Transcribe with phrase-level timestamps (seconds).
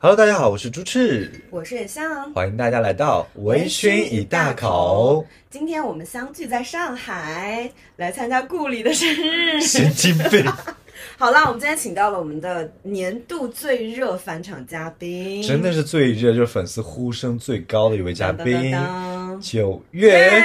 [0.00, 5.26] Hello，大家好，我是朱赤，我是野香，欢迎大家来到微醺一大口。
[5.50, 9.60] 今天我们相聚在上海，来参加顾里的生日。
[9.60, 10.44] 神经病！
[11.18, 20.40] 好啦，我们今天请到了我们的年度最热返场嘉宾，真的是最热，就是粉丝呼声最高的一位嘉宾当当当，九月。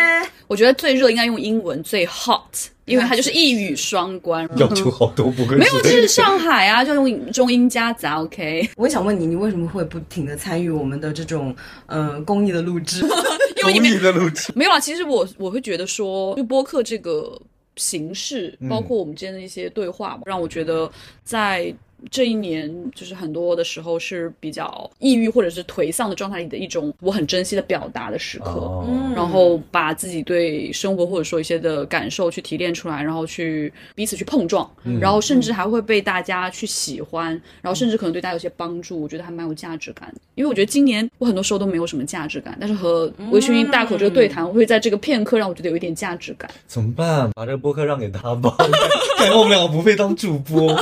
[0.47, 4.47] 我觉得最热应该用英文最 hot，因为它就是一语双关。
[4.57, 8.21] 要求好多，不愧没有，这是上海啊，就用中英夹杂。
[8.21, 13.01] OK， 我也想问你，你为什么会不停的参与我们的这种呃公益的录制？
[13.61, 14.51] 因为你们公益的录制。
[14.57, 14.79] 没有啊。
[14.79, 17.39] 其实我我会觉得说，就播客这个
[17.75, 20.91] 形式，包括我们之间的一些对话，让我觉得
[21.23, 21.73] 在。
[22.11, 28.85] 这一年就是很多的时候是比较抑郁或者是颓丧的状态里的一种我很珍惜的表达的时刻，
[29.15, 37.29] 然后把自己对生活或者说一些的感受去提炼出来，然后去彼此去碰撞，然后甚至还会被大家去喜欢，
[37.61, 40.21] 然后甚至可能对大家有些帮助，我觉得还蛮有价值感的。
[40.35, 46.49] 因为我觉得今年我很多时候都没有什么价值感，但是和微醺音大口这个对谈，我会在这个片刻让我觉得有一点价值感。
[46.67, 47.29] 怎么办？
[47.35, 48.55] 把这个播客让给他吧，
[49.17, 50.73] 感 觉我们两个不配当主播。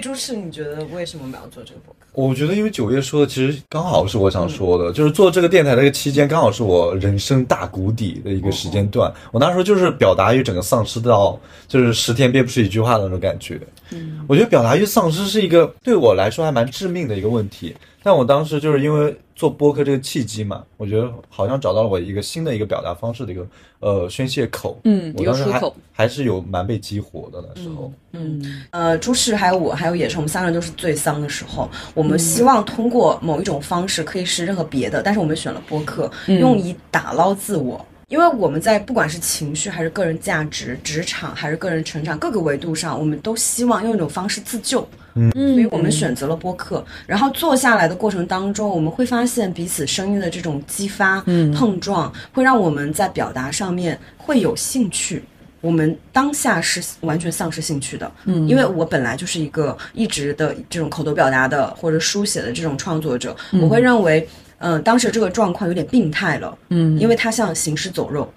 [0.00, 2.06] 朱赤，你觉得为什么我们要做这个博客？
[2.12, 9.12] 我觉得，因为九月说的其实刚好是我想说的，就是做这个电台的这个期间，刚好是我人生大谷底的一个时间段。
[9.30, 13.60] 我那时候就是表达欲整个丧失到，就是十天憋不出一句话的那种感觉。
[13.90, 17.74] 嗯，我觉得表达欲丧失是一个对我来说还蛮致命的一个问题。
[18.08, 23.46] 但我当时就是因为做播客这个契机嘛，我觉得好像找到了我一个新的一个表达方式的一个
[23.80, 24.80] 呃宣泄口。
[24.84, 27.92] 嗯我当时还一个出口还是有蛮被激活的那时候。
[28.12, 31.68] 嗯呃，朱氏还有我还有野生，我们三个人都是最丧的时候。
[31.92, 37.84] 我们希望通过某一种方式，可以是任何别的，但是我们选了播客，用以打捞自我。
[38.08, 44.88] 因为我们在不管是情绪还是个人价值、职场还是个人成长各个维度上，我们都希望用一种方式自救。
[45.18, 46.84] 嗯，所以我们选择了播客。
[47.06, 51.20] 然后坐下来的过程当中，我们会发现彼此声音的这种激发、
[51.54, 55.24] 碰撞，会让我们在表达上面会有兴趣。
[55.60, 64.26] 我们当下是完全丧失兴趣的，嗯，因为我本来就是一个一直的这种口头表达的或者书写的这种创作者，我会认为，
[64.58, 68.32] 嗯、当时这个状况有点病态了，嗯，因为它像行尸走肉，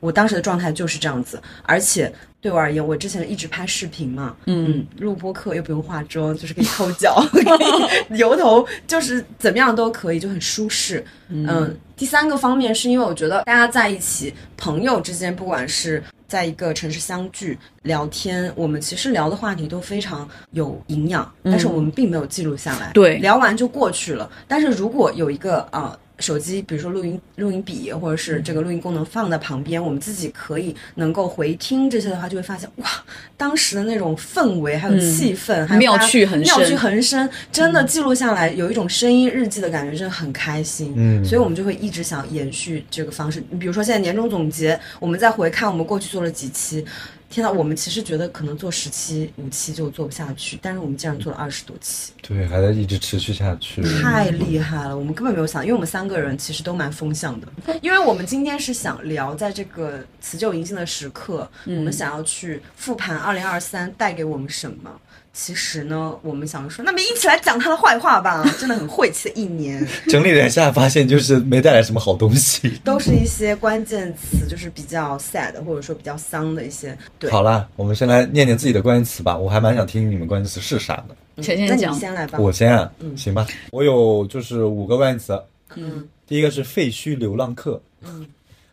[0.00, 2.10] 我当时的状态就是这样子，而且
[2.42, 7.46] 对我而言，我之前一直拍视频嘛，嗯，录播课又不用化妆，就是可以抠脚，可以
[8.18, 11.04] 油头，就是怎么样都可以，就很舒适。
[11.28, 24.28] 嗯，第三个方面是因为我觉得大家在一起，朋友之间，不管是在一个城市相聚聊天，我们其实聊的话题都非常有营养，但是我们并没有记录下来，对聊完就过去了。
[24.48, 25.96] 但是如果有一个啊。
[26.18, 32.88] 手机，比如说录音录音笔，或者是这个录音功能放在旁边，我们自己可以能够回听这些的话，就会发现哇，
[33.36, 40.92] 当时的那种氛围还有气氛，还有妙趣横生妙趣横生，真的记录下来，有一种声音日记的感觉，真的很开心。
[40.96, 43.42] 嗯所以我们就会一直想延续这个方式。
[43.50, 46.84] 你比如说现在年终总结，我们再回看我们过去做了几期。
[47.32, 53.80] 天呐，我们其实觉得可能做十期、五期就做不下去，但是我们竟然做了二十多期，对，还在一直持续下去。
[54.02, 54.94] 太厉害了！
[54.94, 57.48] 我们根本没有想，因为我们三个人其实都蛮风向的，
[57.80, 64.90] 因为我们今天是想聊在这个辞旧迎新的时刻，我们想要去复盘二零二三带给我们什么。
[65.34, 72.68] 其实呢，我们想说，那么一起来讲他的坏话吧， 真的很晦气的一年，整理了一下，发现就是没带来什么好东西。
[72.84, 76.96] 都是一些关键词，就是比较 sad 或者说比较丧的一些。
[77.18, 81.16] 对，好啦，我们先来念念自己的关键词吧，我还蛮想听你们关键词是啥的。
[81.34, 82.38] 那你先来吧。
[82.38, 85.42] 我先啊，行吧，我有就是五个关键词，
[85.76, 88.26] 嗯，第一个是废墟流浪客，嗯，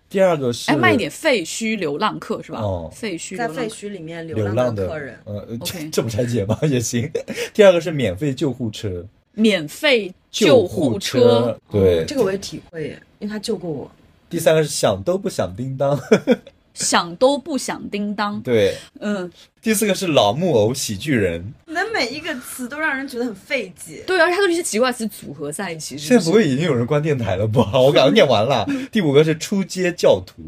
[0.10, 2.60] 第二个是哎，慢一点，废墟流浪客是吧？
[2.60, 6.58] 哦废墟在废墟里面流流浪浪的的客人，呃，这 OK 这不拆解吗？
[6.68, 7.10] 也行。
[7.54, 13.90] 第二个是免费救护车，免费救护车，对，这个我也体会耶，因为他救过我。
[14.30, 16.00] 第三个是想都不响叮当，
[16.74, 18.40] 响都不想叮当。
[18.42, 18.76] 对。
[19.00, 19.32] 嗯，
[19.62, 24.04] 第四个是老木偶喜剧人，你的每一个词都让人觉得很费解。
[24.08, 27.72] 对啊，而且它都是一些奇怪词组合在一起，是是现在不会已经有人关电台了吧？
[27.74, 28.66] 我刚刚念完了。
[28.92, 30.44] 第五个是出街教徒，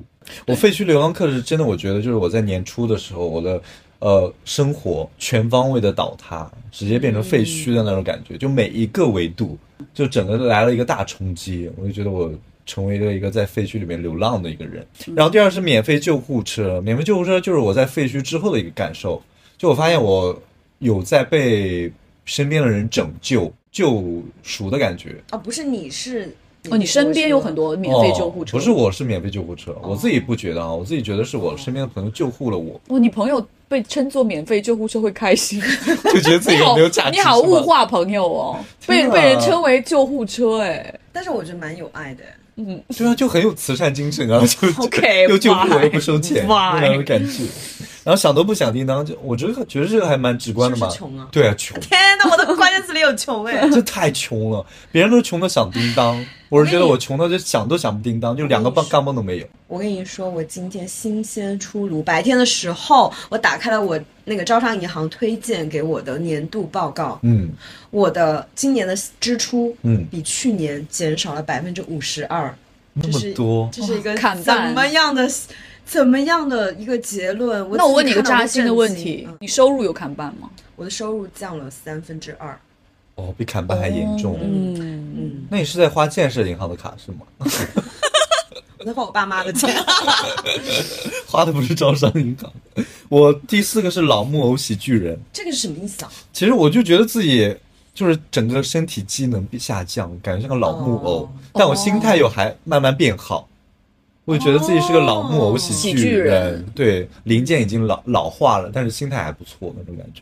[0.47, 3.61] 我废墟流浪客是真的，我觉得就是我在年初的时候，我的
[3.99, 9.57] 呃生活全方位的倒塌，直接变成废墟的那种感觉，就每一个维度，
[9.93, 12.31] 就整个来了一个大冲击，我就觉得我。
[12.65, 14.85] 成为了一个在废墟里面流浪的一个人，
[15.15, 19.21] 然后第二是免费救护车，免费救护车就是我在废墟之后的一个感受，
[19.57, 20.37] 就我发现我
[20.79, 21.91] 有在被
[22.25, 24.03] 身边的人拯救、救
[24.43, 26.33] 赎的感觉，啊，不是你是
[26.69, 32.79] 哦，你身边有很多免费救护车，哦、不是我是免费救护车，我自己不觉得啊，我自己觉得是我身边的朋友救护了我。
[32.87, 35.59] 哦，你朋友被称作免费救护车会开心，
[36.13, 37.11] 就觉得自己没有价值。
[37.17, 42.23] 你好物化朋友哦，被被人称为救护车哎，但是我觉得蛮有爱的。
[42.57, 47.43] 嗯，对啊，就很有慈善精神啊， 就 OK，又救护我又不收钱，那种感觉。
[48.03, 50.87] 然后想都不想叮当，就我觉得觉得这个还蛮直观的嘛。
[50.89, 51.77] 穷啊，对啊，穷。
[51.81, 59.47] 天哪，我的关键词里有穷哎，这太穷了，别人都穷的想叮当，我是觉得我穷的就想都想不叮当，就两个棒钢镚都没有。
[59.67, 67.49] 我跟你说，我今天新鲜出炉，白天的时候我打开了我那个招商银行推荐给我的年度报告，嗯，
[67.91, 72.53] 我的今年的支出，嗯，比去年减少了百分之五十二，
[72.93, 75.29] 那么多，这是一个看怎么样的？
[75.85, 77.67] 怎么样的一个结论？
[77.71, 80.49] 那我问你个扎心的问题：你收入有砍半吗？
[80.75, 82.57] 我的收入降了三分之二。
[83.15, 84.39] 哦，比砍半还严重。
[84.41, 87.19] 嗯嗯，那你是在花建设银行的卡是吗？
[88.79, 89.69] 我在花我爸妈的钱，
[91.27, 92.51] 花的不是招商银行。
[93.09, 96.11] 我第四个是老木偶喜剧人，这个是什么意思啊？
[96.33, 97.55] 其实我就觉得自己
[97.93, 103.47] 就是整个身体机能下降，感觉像个老木偶，但我心态又还慢慢变好。
[104.25, 110.21] 我就觉得自己是个老木偶喜剧人，对零件已经老老化了，但是心态还不错那种感觉。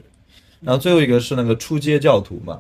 [0.62, 2.60] 然后最后一个是那个出街教徒嘛，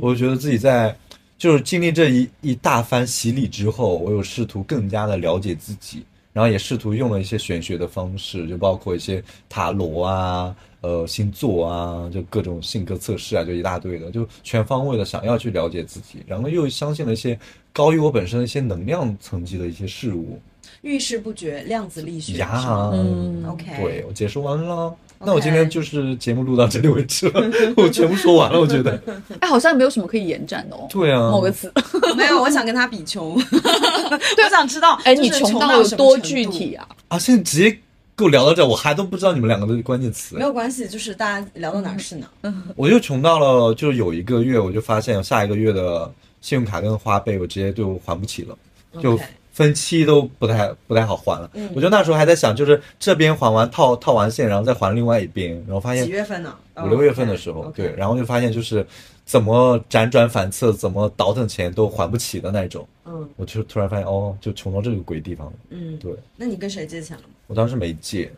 [0.00, 0.96] 我就觉得自己在
[1.38, 17.38] 就是经历这一一大番洗礼之后，我有试图更加的了解自己，然后也试图用了一些玄学的方式，就包括一些塔罗啊、呃星座啊，就各种性格测试啊，就一大堆的，就全方位的想要去了解自己，然后又相信了一些
[17.72, 20.40] 高于我本身的一些能量层级的一些事物。
[20.82, 24.94] 遇事不决，量子力学呀，嗯，OK，对我解释完了。
[25.22, 28.58] 那我今天就是节目录到这里为止了， 我全部说完了。
[28.58, 28.98] 我觉得，
[29.40, 30.86] 哎，好像没有什么可以延展的哦。
[30.88, 31.70] 对啊，某个词
[32.16, 33.34] 没有，我想跟他比穷。
[33.34, 36.88] 对，我想知道，哎，你穷到有多具体啊？
[37.08, 37.70] 啊，现在直接
[38.16, 40.36] 跟我聊到这，我还都不知道你们两个的关键词。
[40.36, 42.26] 没有关系，就是大家聊到哪是哪。
[42.40, 46.10] 嗯，我就穷到了，就是有一个月，我就发现下一个月的
[46.40, 48.56] 信用卡跟花呗，我直接就还不起了，
[49.02, 49.20] 就。
[49.60, 56.56] 分期都不太不太好还了，嗯，我觉得那时候还在想，就是这边还完套套完线，然后再还另外一边，然后发现几月份呢？
[56.82, 58.86] 五六月份的时候，对，然后就发现就是
[59.26, 66.10] 怎么辗转反侧，怎么倒腾钱都还不起的那种，嗯，我就突然发现哦，就穷到这个鬼地方了，嗯，对。
[66.38, 67.22] 那你跟谁借钱了？
[67.46, 68.32] 我当时没借。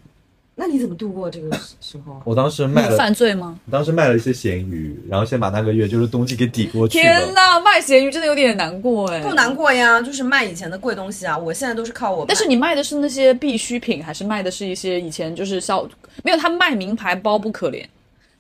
[0.54, 1.50] 那你怎么度过这个
[1.81, 2.20] 时候？
[2.25, 3.58] 我当时卖了犯罪吗？
[3.70, 7.04] 当时卖了一些咸鱼，然后先把那个月就是冬季给抵过去了。
[7.04, 9.20] 天哪，卖咸鱼真的有点难过哎。
[9.22, 11.37] 不难过呀，就是卖以前的贵东西啊。
[11.37, 12.26] 我现在都是靠我。
[12.28, 15.88] 但是你卖的是那些必需品，还是卖的是一些以前就是消
[16.22, 16.37] 没有？
[16.37, 17.82] 他卖名牌包不可怜，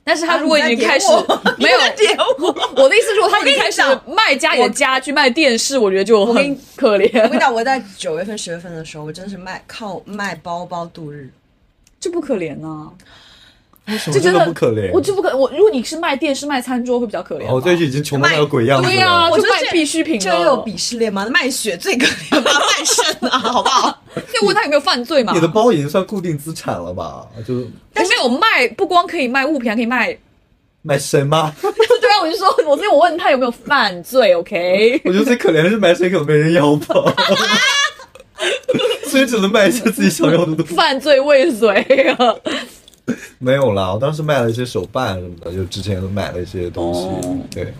[0.04, 1.06] 但是他如果已经开始
[1.56, 1.78] 没有
[2.38, 7.22] 我，我的意思是说他已经开始卖家里的家具、卖电视，我觉得就很可怜。
[7.22, 11.30] 我跟你讲，我在九月份、十月份的时候，我真的是卖靠卖包包度日。
[12.02, 12.90] 这不可怜呐，
[14.12, 14.90] 这真的不可怜。
[14.92, 17.46] 我就不可我，如果你是卖电视、卖餐桌，会比较可怜。
[17.48, 18.92] 我最近已经穷到那个鬼样子了。
[18.92, 20.18] 对呀，我就卖必需品。
[20.18, 21.24] 这有鄙视链吗？
[21.30, 24.02] 卖血最可怜吧，卖肾啊，好不好？
[24.16, 25.32] 要问他有没有犯罪嘛？
[25.32, 27.24] 你的包已经算固定资产了吧？
[27.46, 27.64] 就
[27.94, 30.18] 但是有卖，不光可以卖物品，还可以卖
[30.82, 31.54] 卖身吗？
[31.62, 35.00] 对啊，我就说，我所以我问他有没有犯罪？OK？
[35.04, 37.14] 我觉得最可怜的是卖身，可能没人要吧。
[39.14, 40.74] 所以只能卖一些自己想要的东西。
[40.74, 41.68] 犯罪未遂
[42.18, 42.34] 啊！
[43.38, 47.00] 没有啦，我当时卖了一些手办什么的，就之前都买了一些东西。
[47.00, 47.74] 哦、对，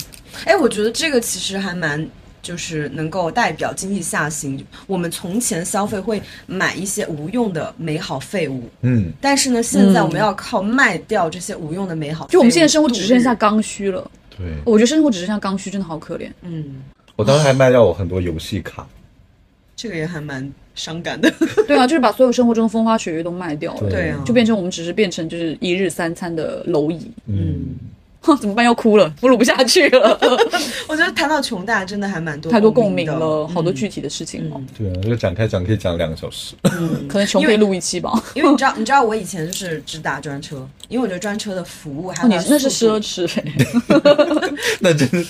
[0.45, 2.05] 哎，我觉得这个其实还蛮，
[2.43, 4.63] 就是能够代表经济下行。
[4.87, 12.27] 我们从前消费会买一些无用的美好废物，嗯，但是呢，现在我们要靠卖掉这些无用的美好。
[12.27, 14.11] 就我们现在生活只剩下刚需了。
[14.37, 16.29] 对，我觉得生活只剩下刚需，真的好可怜。
[16.43, 16.83] 嗯，
[17.15, 18.87] 我当时还卖掉我很多游戏卡。
[19.83, 21.29] 这个也还蛮伤感的，
[21.67, 27.75] 对啊，就是把所有生活中的风花雪月都卖掉了，对啊，就变成我们只是变成就是一日三餐的蝼蚁，嗯，
[28.41, 28.65] 怎么办？
[28.65, 30.17] 要哭了，我录不下去了。
[30.87, 34.63] 我觉得谈到穷大真的还蛮多太多共鸣了，好多具体的事情哦。
[34.79, 38.13] 对啊，这个展开讲可以讲两个小时，嗯，可能穷可以录一期吧。
[38.37, 43.29] 因为你知道，你知道我以前就是只打专车，因为我觉得专车的服务还有你那是奢侈，
[44.79, 45.27] 那真的。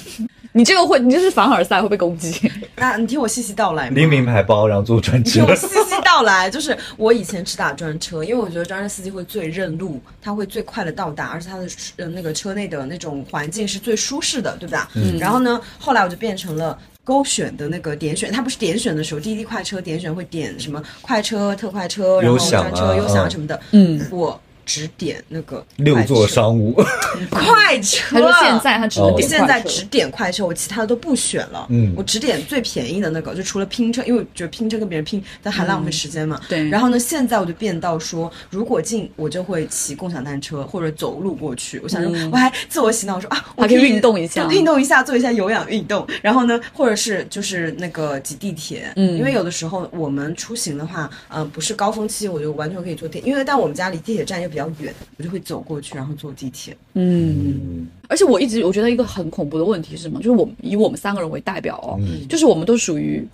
[0.53, 2.51] 你这个会，你这是凡尔赛会被攻击。
[2.77, 3.89] 那你听我细细道来。
[3.91, 5.41] 拎名牌包，然后坐专车。
[5.41, 11.67] 你听我细细道来，就是我以前只打专车，因为我觉得专车司机会最认路，他会最快的到达，而且他的
[11.97, 14.91] 呃那个车内的那种环境是最舒适的，对吧？
[14.95, 15.19] 嗯。
[15.19, 23.59] 然后呢，后来我就变成了勾选的那个点选，它不是点选的时候，滴滴快车点选会点什么快车、特快车，然后专车、优享什么的。
[23.71, 24.07] 嗯。
[24.11, 26.73] 我只点那个六座商务，
[27.31, 28.17] 快车。
[28.17, 31.67] 他说现在他只能哦点我现在只点快车，我其他的都不选了。
[31.71, 36.41] 嗯我只点最便宜的那个，就除了拼车，因为我觉得拼车跟别人拼，但还浪费时间嘛。
[36.43, 41.81] 嗯对然后呢，现在我就变到说，如果进我就会骑共享单车或者走路过去。
[41.83, 46.07] 我想说，我还自我洗脑说啊，我可以运动一下就运动一下，做一下有氧运动。
[46.21, 56.77] 然后呢，或者是就是那个挤地铁，嗯因为有的时候我们出行的话，呃，不是高峰期，我就完全可以坐地，因为但我们家离地铁站又比较远，我就会走过去，然后坐地铁。
[56.93, 60.19] 嗯，而且我一直我觉得一个很恐怖的问题是什么？
[60.19, 63.27] 就是我们以我们三个人为代表哦，就是我们都属于。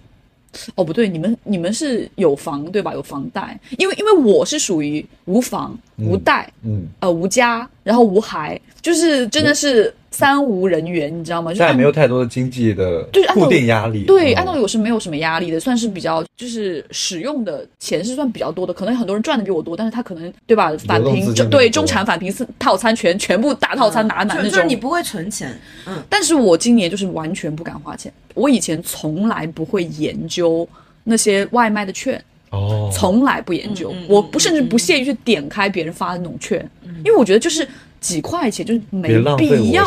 [0.74, 2.92] 哦，不对，你们你们是有房对吧？
[2.94, 11.52] 有房贷，因为因为我是属于无房无贷，嗯，呃无家，然后无孩，就是真的是三无人员，你知道吗？
[11.52, 14.04] 现在没有太多的经济的就是固定压力。
[14.04, 20.72] 对，嗯按道理我是没有什么压力的，算是比较就是使用的钱是算比较多的，可能很多人赚的比我多，但是他可能对吧？
[20.86, 24.50] 返贫对中产返贫四套餐全全部大套餐拿满那种。
[24.50, 25.54] 就是你不会存钱，
[25.86, 30.68] 嗯，但是我今年就是完全不敢花钱，我以前从来不会研究
[31.04, 32.22] 那些外卖的券。
[32.50, 36.66] 哦，从来不研究，嗯嗯我不甚至不屑于去点开别人发的那种券，
[37.04, 37.68] 因为我觉得就是
[38.00, 39.84] 几块钱就是没必要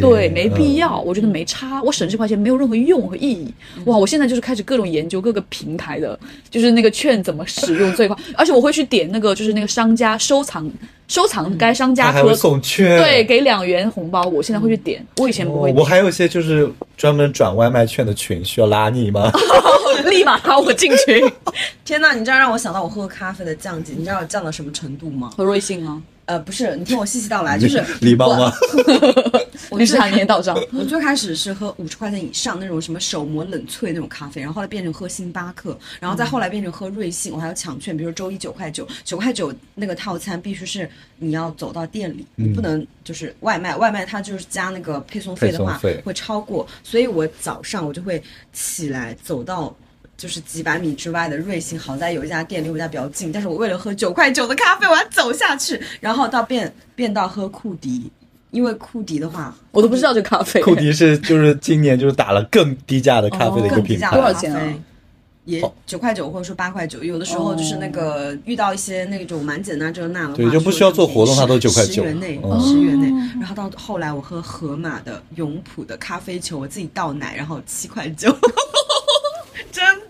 [0.00, 0.76] 对，没必嗯。
[0.76, 3.52] 要，我觉得没差，我省这块钱没有任何用和意义。
[3.86, 6.18] 哇，我现在就是开始各种研究各个平台的，
[6.50, 10.70] 就是那个券怎么使用最快， 而且我会去点那个就是那个商家收藏
[11.08, 19.30] 收藏该商家可他还会送券，对给两元红包，我现在会去点，我以前不会，哦我还有一些就是专门转外卖券的群，需要拉你吗？
[20.06, 21.22] 立马拉我进群。
[21.84, 25.30] 天呐，你这样让我想到我喝咖啡的降级，你知道我降到什么程度吗？
[25.36, 28.52] 喝瑞幸啊，呃，不是，你听我细细道来，就是礼貌吗？
[29.70, 30.58] 我那是他年到账。
[30.72, 40.88] 我最开始是喝五十块钱以上那种什么手磨冷萃那种咖啡，然后后来变成喝星巴克，然后再后来变成喝瑞幸，我还有抢券，比如周一九块九，九块九那个套餐必须是
[41.18, 49.74] 你要走到店里，你不能就是外卖，外卖它就是加那个配送费的话会超过，所以我早上我就会起来走到。
[50.16, 58.10] 就是几百米之外的瑞幸，好在有一家店离我家比较近，但是我为了喝九块九的咖啡，我要走下去，然后到变变到喝库迪，
[58.50, 64.80] 因为库迪的话，我都不知道这咖啡，库迪是就是今年就是打了更低价的咖啡的一个品牌，更低价的咖多少钱啊啡
[65.46, 73.08] 也好九块九或者说八块九，有的时候就是那个遇到一些那种满减啊这那的话，对就不需要做活动它都九块九十元内，嗯十元内。
[73.38, 78.40] 然后到后来我喝盒马的永璞的咖啡球，我自己倒奶，然后七块九，真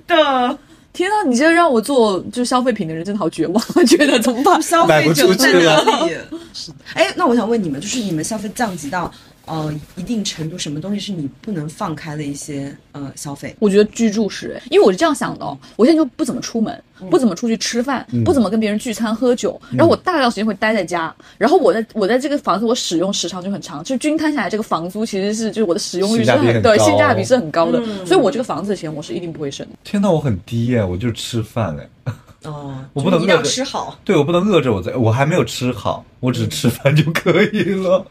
[0.06, 0.58] 的
[0.92, 4.62] 天啊，你这让我做就是消费品的人真的好绝望， 觉得怎么办？
[4.62, 6.14] 消费卖不出者在哪里？
[6.94, 9.12] 哎，那我想问你们，就是你们消费降级到
[9.46, 13.54] 呃一定程度，什么东西是你不能放开的一些呃消费？
[13.58, 26.84] 我觉得居住是，因为我是这样想的哦，我现在就不怎么出门，不怎么出去吃饭，不怎么跟别人聚餐喝酒，然后我大量时间会待在家，然后我在我在这个房子我使用时长就很长，就均摊下来这个房租其实是就是我的使用率是很对高。
[26.84, 29.72] 性价比是很高的，所以我这个房子的钱我是一定不会省的。
[29.84, 32.12] 天呐，我很低耶，我就吃饭哎，
[32.44, 33.98] 哦，我不能饿着吃好。
[34.04, 38.06] 对我不能饿着我在，我还没有吃好，我只吃饭就可以了，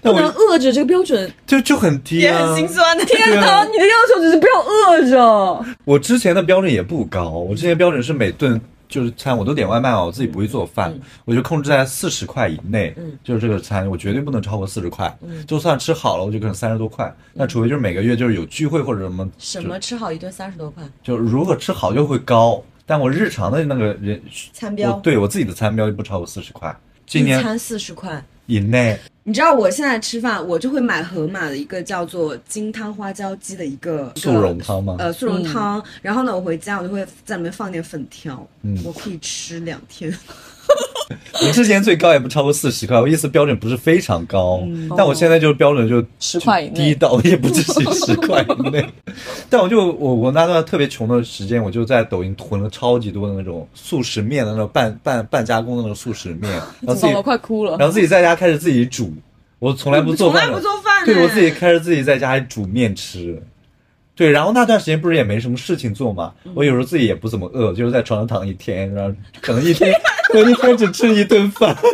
[0.00, 3.04] 但不能饿着这个标准，就就很低也啊，很心酸的。
[3.04, 5.64] 天哪啊，你的要求只是不要饿着。
[5.84, 15.14] 我之前的标准也不高，我之前标准是每顿就是餐我都点外卖哦，我自己不会做饭，我就控制在四十块以内，嗯就是这个餐我绝对不能超过四十块，
[15.46, 20.84] 就算吃好了我就可能三十多块，那除非就是每个月就是有聚会或者什么，什么吃好一顿三十多块？
[21.02, 24.20] 就如果吃好就会高，但我日常的那个人
[24.52, 24.92] 餐标。
[25.00, 26.74] 对我自己的餐标就不超过四十块，
[27.06, 28.22] 今年一餐四十块。
[28.46, 34.96] 以内，你知道我现在吃饭，我就会买盒马的一个叫做金汤花椒鸡的一个速溶汤吗？
[34.98, 35.82] 呃，速溶汤。
[36.02, 38.78] 然后呢，我回家我就会在里面放点粉条，嗯。
[38.84, 40.14] 我可以吃两天。
[41.46, 48.84] 我之前最高也不超过四十块，我意思标准不是非常高，嗯但我现在就是标准就10块以内低到也不至于十块以内。
[49.50, 57.76] 但我就我我那段特别穷的时间，我就在抖音囤了超级多的那种速食面的那种半半半加工的那种速食面， 然后自己快哭了。
[57.78, 59.12] 然后自己在家开始自己煮，
[59.58, 63.40] 我从来不做饭，从来不做饭对哎我自己开始自己在家里煮面吃。
[64.16, 69.92] 对，然后那段时间不是也没什么事情做嘛，嗯我有时候自己也不怎么饿，就是在床上躺一天，然后 可能一天
[70.28, 71.76] 可能一天只吃一顿饭。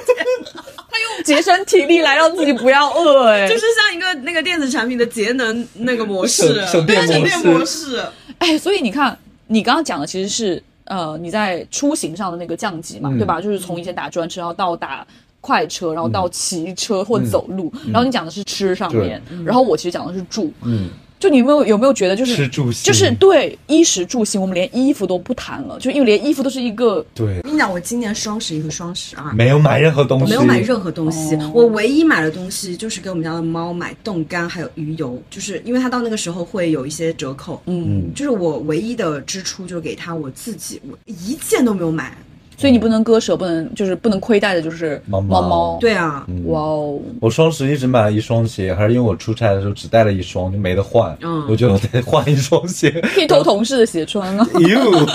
[1.25, 8.03] 节省体力来让自己不要饿， 哎，就是像一个那个电子产品的节能那个模式，省省电模式省电模式。
[8.39, 13.39] 哎，所以你看，你刚刚讲的其实是呃你在出行上的那个降级嘛，嗯对吧？
[13.39, 15.07] 就是从以前打专车，然后到打
[15.43, 20.51] 快车，然后到骑车或走路，然后你讲的是吃上面，然后我其实讲的是住。
[20.65, 20.89] 嗯，
[21.21, 22.91] 就你有没有有没有觉得就是吃住行。
[22.91, 27.37] 就是对衣食住行，我们连衣服都不谈了，就因为连衣服都是一个对。
[27.37, 29.33] 我，跟你讲，我今年双十一和双十二。
[29.35, 31.53] 没有买任何东西，没有买任何东西，哦。
[31.55, 42.17] 我唯一买的东西就是给我们家的猫买冻干还有鱼油，就是因为它到那个时候会有一些折扣，嗯，就是我唯一的支出就是给它我自己，我一件都没有买。
[42.61, 51.17] 所以你不能割舍，不能就是不能亏待的就是猫猫猫猫。，对啊，哇哦，我双十一只买了一双鞋，还是因为我出差的时候只带了一双，就没得换。
[51.23, 52.91] 嗯我觉得我得换一双鞋。
[53.15, 54.47] 可以偷同事的鞋穿啊。
[54.61, 55.07] 哟，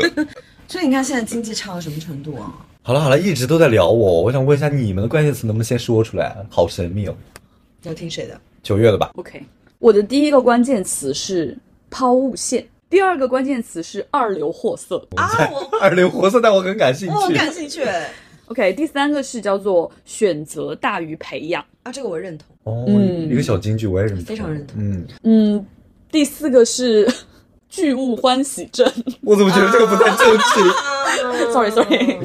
[0.66, 2.50] 所以你看现在经济差到什么程度啊？
[2.82, 6.34] 好了好了，一直都在聊我，我想问一下你们的关键词能不能先说出来？
[6.48, 7.14] 好神秘哦。
[7.82, 8.40] 要听谁的？
[8.62, 9.42] 九月的吧，OK，
[9.78, 11.54] 我的第一个关键词是
[11.90, 14.96] 抛物线，第二个关键词是二流货色。
[15.16, 17.28] 啊，我二流货色，但我很感兴趣我。
[17.30, 17.82] 感兴趣
[18.46, 21.62] OK，第三个是叫做选择大于培养。
[21.82, 22.46] 啊，这个我认同。
[22.64, 25.66] 哦，嗯一个小金句，我也认同，非常认同嗯，嗯，
[26.10, 27.06] 第四个是
[27.68, 28.90] 巨物欢喜症。
[29.22, 31.52] 我怎么觉得这个不太正确？
[31.52, 32.18] sorry sorry，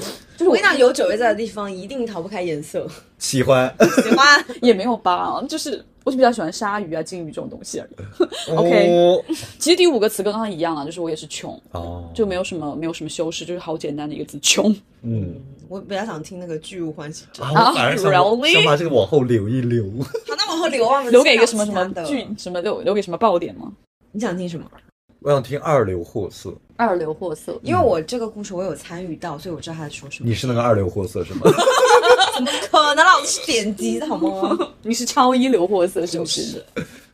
[0.44, 2.86] 就是我我跟你讲，有九月在的地方一定逃不开颜色，
[3.18, 3.74] 喜欢。
[4.04, 4.46] 喜欢。
[4.62, 8.52] 也没有吧，就是我就比较喜欢鲨鱼啊、金鱼这种东西而已。
[8.52, 9.24] OK 哦
[9.58, 14.76] 其实第五个词跟刚刚一样啊，就是我也是穷，哦，就没有什么没有什么修饰，就是好简单的一个字，穷。
[15.02, 15.36] 嗯，
[15.70, 17.46] 我比较想听那个巨物欢喜症。
[17.48, 19.86] 啊，我反而想把这个往后留一留。
[20.02, 23.72] 好，那往后留留给一个什么什么其他的剧什么留留给什么爆点吗？
[24.12, 24.66] 你想听什么？
[25.22, 30.30] 我想听二流货色，二流货色，因为我这个故事我有参与到，所以我知道他在说什么。
[30.30, 31.42] 你是那个二流货色是吗？
[32.36, 34.58] 怎么可能老子是点击的好吗？
[34.82, 36.64] 你是超一流货色是不是？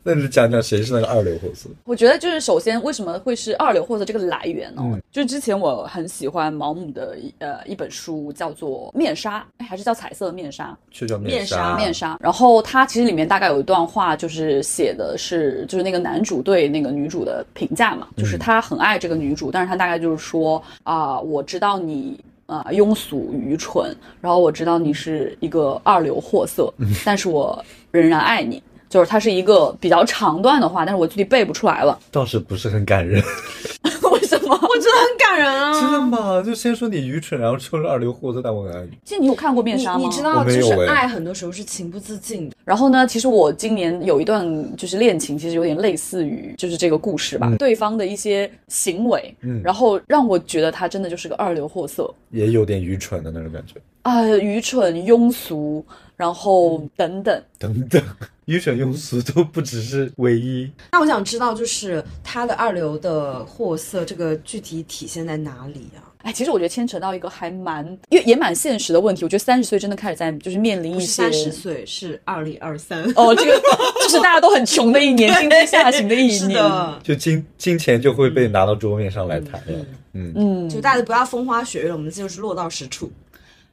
[0.02, 1.68] 那你讲讲谁是那个二流货色？
[1.84, 4.82] 我觉得就是首先为什么会是二流货色这个来源呢？
[4.84, 10.76] 嗯就是之前我很喜欢毛姆的一呃一本书叫做《面纱》，哎还是叫《彩色的面纱》。
[10.98, 11.76] 就叫面纱纱。
[11.76, 12.16] 面纱。
[12.20, 22.18] 然后它其实里面大概有一段话，就是写的是就是那个男主对那个女主的评价嘛，就是他很爱这个女主，但是他大概就是说啊、我知道你。
[22.50, 26.68] 啊、庸俗愚蠢，然后我知道你是一个二流货色，
[27.04, 28.60] 但是我仍然爱你。
[28.90, 31.98] 就是它是一个比较长段的话，但是我具体背不出来了。
[32.10, 33.22] 倒是不是很感人，
[34.12, 34.48] 为什么？
[34.52, 35.80] 我觉得很感人啊！
[35.80, 36.42] 真的吗？
[36.44, 38.90] 就先说你愚蠢，然后说是二流货色，但我很爱你。
[39.04, 39.98] 其实你有看过面纱吗？
[40.00, 42.56] 你你知道，就是爱很多时候是情不自禁的。
[42.64, 53.74] 然后呢，其实我今年有一段就是恋情，其实有点类似于就是这个故事吧，对方的一些行为，嗯然后让我觉得他真的就是个二流货色也有点愚蠢的那种感觉。
[54.02, 55.84] 啊、愚蠢、庸俗，
[56.20, 57.42] 然后等等。
[57.58, 58.02] 等等，
[58.44, 60.70] 愚蠢庸俗都不只是唯一。
[60.92, 66.12] 那我想知道，就是他的二流的货色，这个具体体现在哪里啊？
[66.22, 69.24] 哎，其实我觉得牵扯到一个还蛮也也蛮现实的问题。
[69.24, 73.02] 我觉得三十岁真的开始在就是面临一些三十岁，是二零二三。
[73.16, 73.58] 哦，这个
[74.02, 76.62] 就是大家都很穷的一年，经济下行的一是年。
[76.62, 79.86] 的，就金金钱就会被拿到桌面上来谈了。
[80.12, 83.10] 嗯，嗯，就大家不要风花雪月了，我们就是落到实处。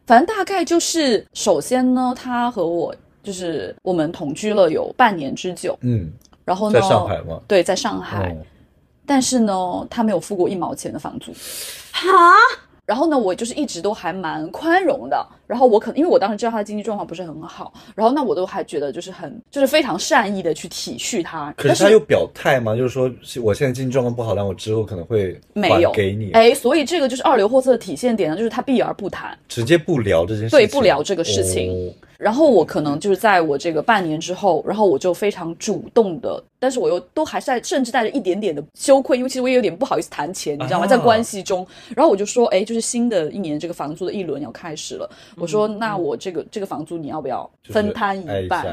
[0.07, 6.09] 反正大概就是，首先呢，他和我就是我们同居了有半年之久，嗯，
[6.45, 7.41] 然后呢，在上海吗？
[7.45, 8.37] 对，在上海，哦，
[9.05, 11.33] 但是呢，他没有付过一毛钱的房租。
[11.91, 12.07] 哈，
[12.85, 15.27] 然后呢，我就是一直都还蛮宽容的。
[15.47, 21.53] 然后我可能因为我当时知道他的经济状况不是很好，然后那我都还觉得就是很就是非常善意的去体恤他。
[21.57, 22.75] 可是他有表态吗？
[22.75, 23.09] 就是说
[23.41, 29.37] 我现在经济状况不好，但我之后可能会没有还给你，哎，所以这个就是二流货色的体现点呢，就是他避而不谈。
[29.47, 30.59] 直接不聊这件事情。
[30.59, 40.85] 对不聊这个事情哦然后我可能就是在我这个半年之后，然后我就非常主动的，但是我又都还是在，甚至带着一点点的羞愧，因为其实我也有点不好意思谈钱，你知道吗？
[40.85, 45.07] 啊在关系中，然后我就说，哎，就是新的一年这个房租的一轮要开始了，
[45.39, 48.65] 我说，那我这个这个房租你要不要分摊一半？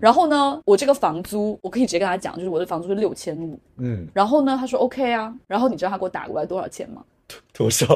[0.00, 3.58] 然后呢，我这个房租我可以直接跟他讲，就是我的房租是六千五。
[3.76, 5.34] 嗯，然后呢，他说 OK 啊。
[5.46, 7.02] 然后你知道他给我打过来多少钱吗？
[7.56, 7.86] 多少？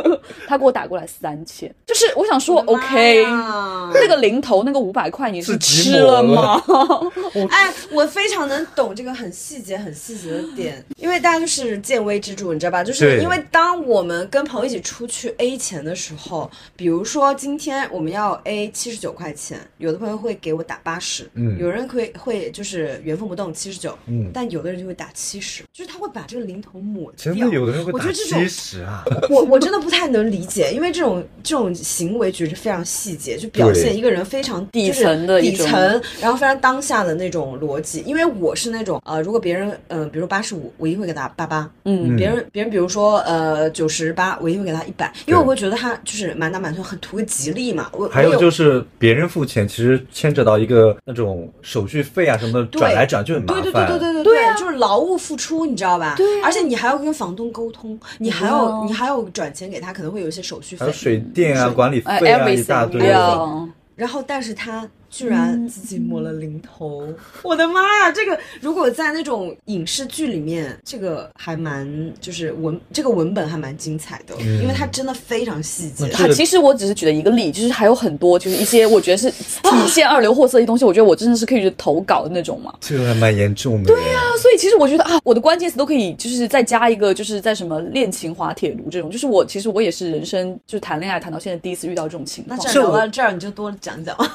[0.46, 6.60] 他给我打过来三千，就是我想说 OK，那个零头那个五百块你是吃了吗？
[7.50, 12.84] 哎，我非常能懂这个很细节、很细节的点，因为大家就是见微知著，你知道吧？
[12.84, 27.32] 就是因为当我们跟朋友一起出去 A 钱的时候，比如说今天我们要 A 七十九块钱，有的朋友会给我打八十，嗯有人会会就是原封不动七十九，嗯但有的人就会打七十，就是他会把这个零头抹掉。
[27.32, 28.75] 真的有的人会打我觉得这种七十，
[29.30, 38.02] 我我真的不太能理解，因为这种这种行为举止非常细节，就表现一个人非常底层的一种底层，然后非常当下的那种逻辑。
[38.06, 47.90] 因为我是那种呃，如果别人呃，比如八十五，我一定会给他八八，嗯别人别人比如说呃九十八，我一定会给他一百，因为我会觉得他就是满打满算很图个吉利嘛。
[47.92, 53.86] 我还有就是别人付钱，其实牵扯到一个那种手续费啊什么的，转来转去很麻对烦。
[53.86, 56.14] 对对对对对对啊就是劳务付出，你知道吧？
[56.16, 60.80] 对啊而且你还要跟房东沟通，你还要啊你还要转钱给他，可能会有一些手续费。
[60.80, 60.92] 还有。
[60.92, 63.06] 水电啊、管理哎费啊一大堆。
[63.08, 67.06] 要然后，但是他居然自己抹了零头，
[67.42, 68.12] 我的妈呀！
[68.12, 76.10] 这个如果在那种影视剧里面，这个还蛮就是文这个文本还蛮精彩的，因为它真的非常细节。
[76.32, 82.74] 其实我只是举了一个例，就是还有很多，就是一些我觉得是体现二流货色的东西，我觉得我真的是可以去投稿的那种嘛。
[82.80, 83.94] 这个还蛮严重的。
[83.94, 92.58] 对呀、啊，所以其实我觉得啊，我的关键词都可以，就是再加一个，就是在什么恋情滑铁卢这种，就是我其实我也是人生就是谈恋爱谈到现在第一次遇到这种情况。
[92.62, 94.16] 那聊到这儿，你就多讲讲，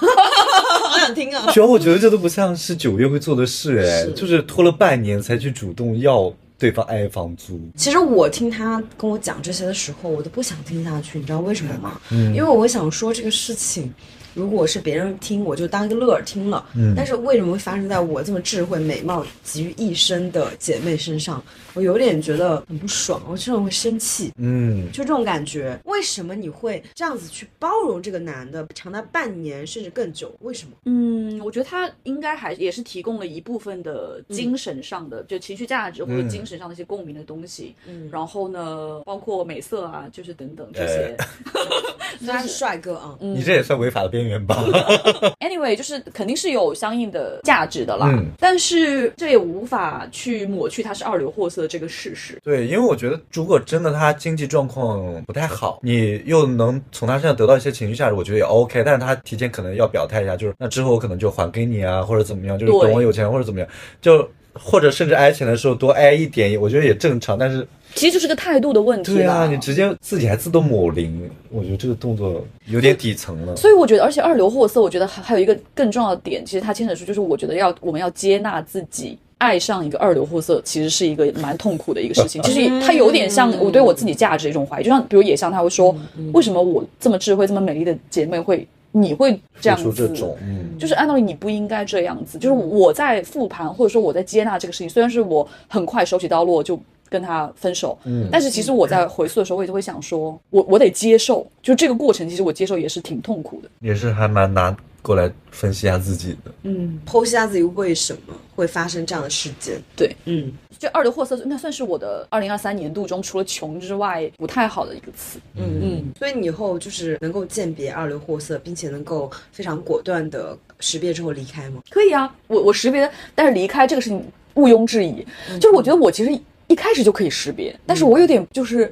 [0.62, 1.52] 好想听啊！
[1.54, 7.60] 主要我觉得这都不像是九月会做的事，哎，就是拖了半年才去主动要对方挨房租。
[7.76, 12.00] 其实我听他跟我讲这些的时候，我都不想听下去，你知道为什么吗？
[12.12, 13.94] 嗯因为我会想说这个事情。
[14.34, 16.64] 如果是别人听，我就当一个乐儿听了。
[16.74, 21.44] 嗯但是为什么会发生在我这么智慧、美貌、集于一身的姐妹身上？
[21.74, 24.32] 我有点觉得很不爽，我真的会生气。
[24.38, 30.34] 嗯，就这种感觉，为什么你会这样子去包容这个男的，长达半年甚至更久？
[30.42, 30.72] 为什么？
[30.86, 37.76] 嗯，我觉得他应该还也是提供了一部分的精神上的，就情绪价值或者嗯精神上的一些共鸣的东西。
[37.88, 41.16] 嗯然后呢，包括美色啊，就是等等这些。
[42.28, 44.56] 他是帅哥啊，你这也算违法的边缘吧？
[45.40, 48.08] anyway，就是肯定是有相应的价值的啦。
[48.12, 52.38] 嗯但是这也无法去抹去他是二流货色的这个事实。
[52.44, 58.84] 对，因为我觉得，如果真的他经济状况不太好，你又能从他身上得到一些情绪价值，我觉得也 OK。
[58.84, 63.70] 但是他提前可能要表态一下，就是那之后我可能就还给你啊，或者怎么样，就是等我有钱或者怎么样，
[64.02, 67.38] 就或者甚至挨钱的时候多挨一点，我觉得也正常。
[67.38, 73.56] 但是，其实就是个态度的问题对啊，你直接自己还自动抹零，我觉得这个动作有点底层了。
[73.56, 79.18] 所以我觉得，而且二流货色，我觉得还还有一个更重要的点，其实它牵扯出就是，我觉得要我们要接纳自己。
[79.42, 82.40] 爱上一个二流货色，其实是一个蛮痛苦的一个事情。
[82.46, 85.96] 其实它有点像我对我自己价值一种怀疑，就像比如野象，他会说，
[86.32, 89.86] 为什么我这么智慧、这么美丽的姐妹会，你会这样子？
[89.86, 92.38] 付出这种，嗯，就是按道理你不应该这样子。
[92.38, 103.70] 就是我在复盘，或者说我在接纳这个事情，虽然是我很快手起刀落就跟他分手，嗯但是其实我在回溯的时候，我也就会想说，我我得接受，就这个过程，其实我接受也是挺痛苦的。
[103.82, 106.52] 也是还蛮拿过来分析一下自己的。
[106.64, 109.82] 嗯，剖析一下自己为什么会发生这样的事件。
[109.96, 115.40] 对，嗯就二流货色那算是我的二零二三年度中除了穷之外不太好的一个词。
[115.56, 121.82] 嗯嗯，所以你以后就是能够鉴别二流货色，并且能够非常果断的识别之后离开吗？
[121.92, 125.26] 可以啊，我我识别，但是离开这个事情毋庸置疑。
[125.50, 128.92] 嗯就是我觉得我其实一开始就可以识别，但是我有点就是嗯，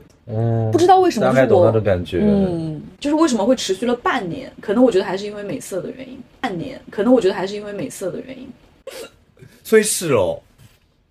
[0.72, 2.20] 不知道为什么，大概懂就是我他的感觉。
[2.22, 4.52] 嗯，就是为什么会持续了半年？
[4.62, 6.20] 可能我觉得还是因为美色的原因。
[6.39, 8.48] 半年，可能我觉得还是因为美色的原因。
[9.63, 10.39] 所以是哦，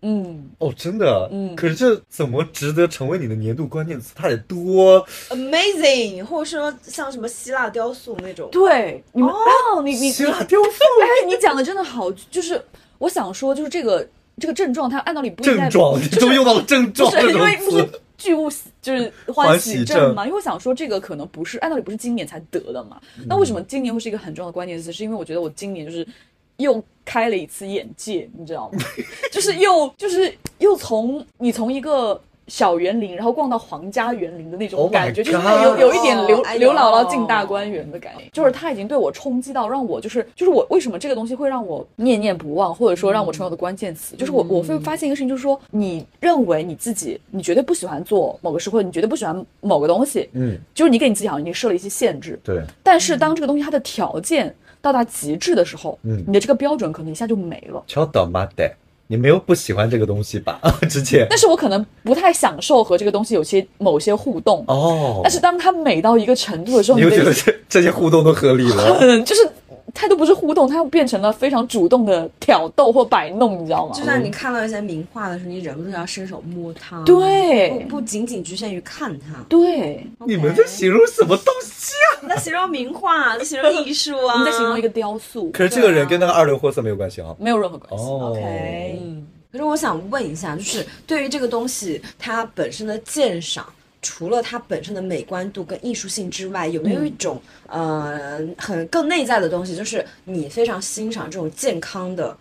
[0.02, 4.12] 嗯，哦，真的，嗯可是这怎么值得成为你的年度关键词？
[4.14, 8.48] 它得多 Amazing，或者说像什么希腊雕塑那种。
[8.50, 10.70] 对，你们哦，你你希腊雕塑
[11.02, 12.60] 哎，你讲的真的好，就是
[12.98, 14.08] 我想说，就是这个
[14.40, 18.00] 这个症状，它按道理不应该症状，你就是终于用到了症不是状这种因为不是词。
[18.18, 20.26] 巨物喜就是欢喜症嘛？
[20.26, 23.00] 因为我想说，这个可能不是按道理不是今年才得的嘛？
[23.26, 24.92] 那为什么今年会是一个很重要的关键词？
[24.92, 26.06] 是因为我觉得我今年就是
[26.58, 28.78] 又开了一次眼界，你知道吗？
[29.32, 32.20] 就是又就是又从你从一个。
[32.48, 56.24] 小园林，然后逛到皇家园林的那种 Oh 感觉就是有有一点刘刘姥姥进大观园的感觉，就是他已经对我冲击到，让我就是就是我为什么这个东西会让我念念不忘，或者说让我成为我的关键词，就是我我会发现一个事情，就是说你认为你自己你绝对不喜欢做某个事，或者你绝对不喜欢某个东西，嗯，就是你给你自己好像已经设了一些限制，对，但是当这个东西它的条件到达极致的时候，嗯。
[56.26, 57.82] 你的这个标准可能一下就没了。
[59.10, 60.60] 你没有不喜欢这个东西吧？
[60.88, 68.98] 之前但是我可能不太享受和这个东西有些某些互动，哦，但是当它美到一个程度的时候，你就觉得这这些互动都合理了？
[69.00, 69.48] 嗯， 就是
[69.94, 73.94] 它都不是互动，它变成了非常主动的挑逗或摆弄，你知道吗？
[73.94, 77.02] 就像你看到一些名画的时候，你忍不住要伸手摸它。
[77.04, 79.42] 对不不仅仅局限于看它。
[79.48, 82.28] 对，你们在形容什么东西啊？
[82.28, 84.34] 在形容名画，在形容艺术啊。
[84.34, 87.34] 我们在形容一个雕塑，可是这个人跟那个二流货色没有关系啊。
[87.38, 88.06] 没有任何关系。
[88.06, 93.66] 哦 OK 嗯，可是我想问一下，就是对于这个东西它本身的鉴赏，
[94.00, 102.36] 除了它本身的美观度跟艺术性之外，有没有一种、呃很更内在的东西，就是你非常欣赏这种健康的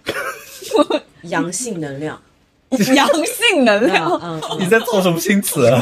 [1.23, 2.21] 阳性能量？
[2.95, 4.11] 阳性能量。
[4.21, 5.81] 嗯，嗯你在做什么新词啊？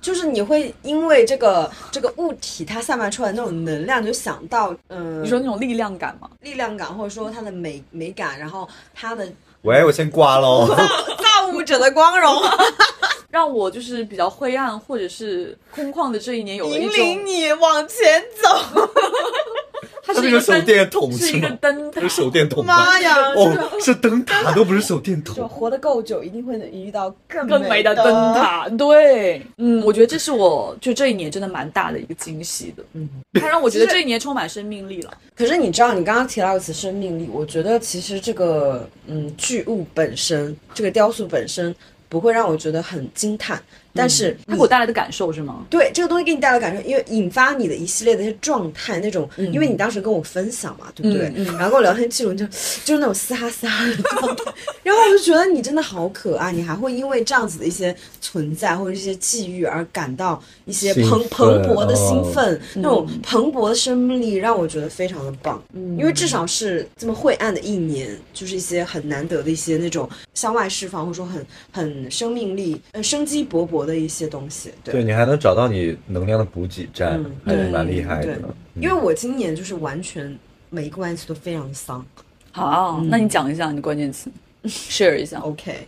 [0.00, 6.28] 就是你会因为这个这个物体它散发出来的那种能量，就想到嗯、你说那种力量感吗？
[6.40, 9.26] 力量感，或者说它的美美感，然后它的
[9.62, 10.66] 喂，我先挂喽。
[10.76, 12.34] 造物者的光荣，
[13.30, 18.90] 让我就是比较灰暗或者是空旷的这一年有了一引，领你往前走。
[20.02, 21.50] 它 它是一个手电筒是一个？
[21.60, 22.08] 灯塔是。
[22.08, 22.64] 手电筒？
[22.64, 23.16] 妈呀！
[23.34, 25.46] 哦，是灯塔，都不是手电筒就。
[25.48, 28.06] 活得够久，一定会遇到更更美的灯。
[28.34, 35.12] 塔，对，嗯，我觉得这是我就这一年真的蛮大的一个惊喜的，嗯，它让我觉得这一年充满生命力了。
[35.34, 41.74] 可是你知道，你刚刚提到词“生命力”，我觉得其实这个嗯巨物本身，这个雕塑本身
[42.08, 43.60] 不会让我觉得很惊叹，
[43.96, 45.64] 但是它给我带来的感受是吗？
[45.70, 51.32] 对这个东西给你带来感受，因为引发你的一系列的一些状态，那种，因为你当时跟我分享嘛，对不对？
[51.36, 52.44] 嗯然后跟我聊天记录，就
[52.84, 62.32] 就是那种嘶哈嘶哈的状态，然后我就觉得你真的好可爱，你还会因为这样子的一些存在或者一些际遇而感到一些蓬蓬勃的兴哦。
[62.34, 65.62] 奋，那种蓬勃的生命力让我觉得非常的棒。
[65.72, 74.72] 因为至少是这么晦暗的一年，就是一些很难得的一些那种向外释放，或者说很很生命力、呃生机勃勃的一些东西。
[74.84, 78.42] 对对你还能找到你能量的补给站嗯，还是蛮厉害对的。，
[78.74, 80.36] 因为我今年就是完全
[80.68, 82.04] 每一个关键词都非常的丧。
[82.52, 84.30] 好，那你讲一下你的关键词
[84.64, 85.38] ，share 一下。
[85.46, 85.86] OK，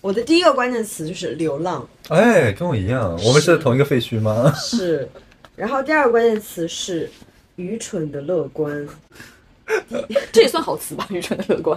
[0.00, 4.52] 我的第一个关键词就是流浪，哎，跟我一样，我们是同一个废墟吗？
[4.56, 5.08] 是，
[5.54, 7.10] 然后第二个关键词是
[7.56, 8.86] 愚蠢的乐观。
[10.32, 11.04] 这也算好词吧？
[11.10, 11.76] 愚蠢的乐观。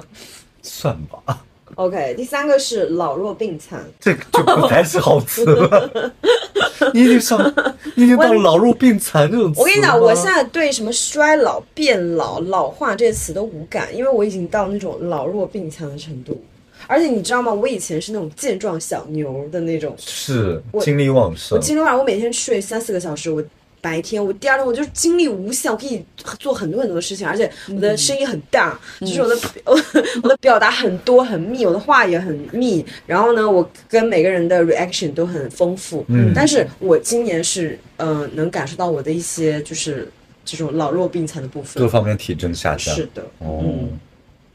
[0.61, 1.43] 算吧，
[1.75, 3.83] OK，第三个是老弱病残。
[3.99, 6.11] 这个就不太是好词了。
[6.93, 7.53] 你已经上，
[7.95, 16.41] 你已经到了老弱病残这种词我跟你讲，我现在对什么衰老、变老、老化这些词都无感，因为我已经到那种老弱病残的程度。
[16.87, 17.53] 而且你知道吗？
[17.53, 23.43] 我以前是那种健壮小牛的那种，是精力旺盛我，精力旺，我每天睡三四个小时，我
[23.81, 26.03] 白天我第二天我就是精力无限，我可以
[26.39, 29.81] 做很多很多的事情，而且我的声音很大，就是我的我
[30.23, 36.33] 我的表达很多很密，我的话也很密，然后呢，我跟每个人的 reaction 都很丰富，嗯。
[36.35, 40.11] 但是我今年是呃能感受到我的一些就是
[40.43, 41.81] 这种老弱病残的部分。
[41.81, 42.95] 各，方面体征下降。
[42.95, 43.63] 是的，哦，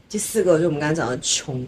[0.09, 1.65] 第四个就我们刚才讲的穷，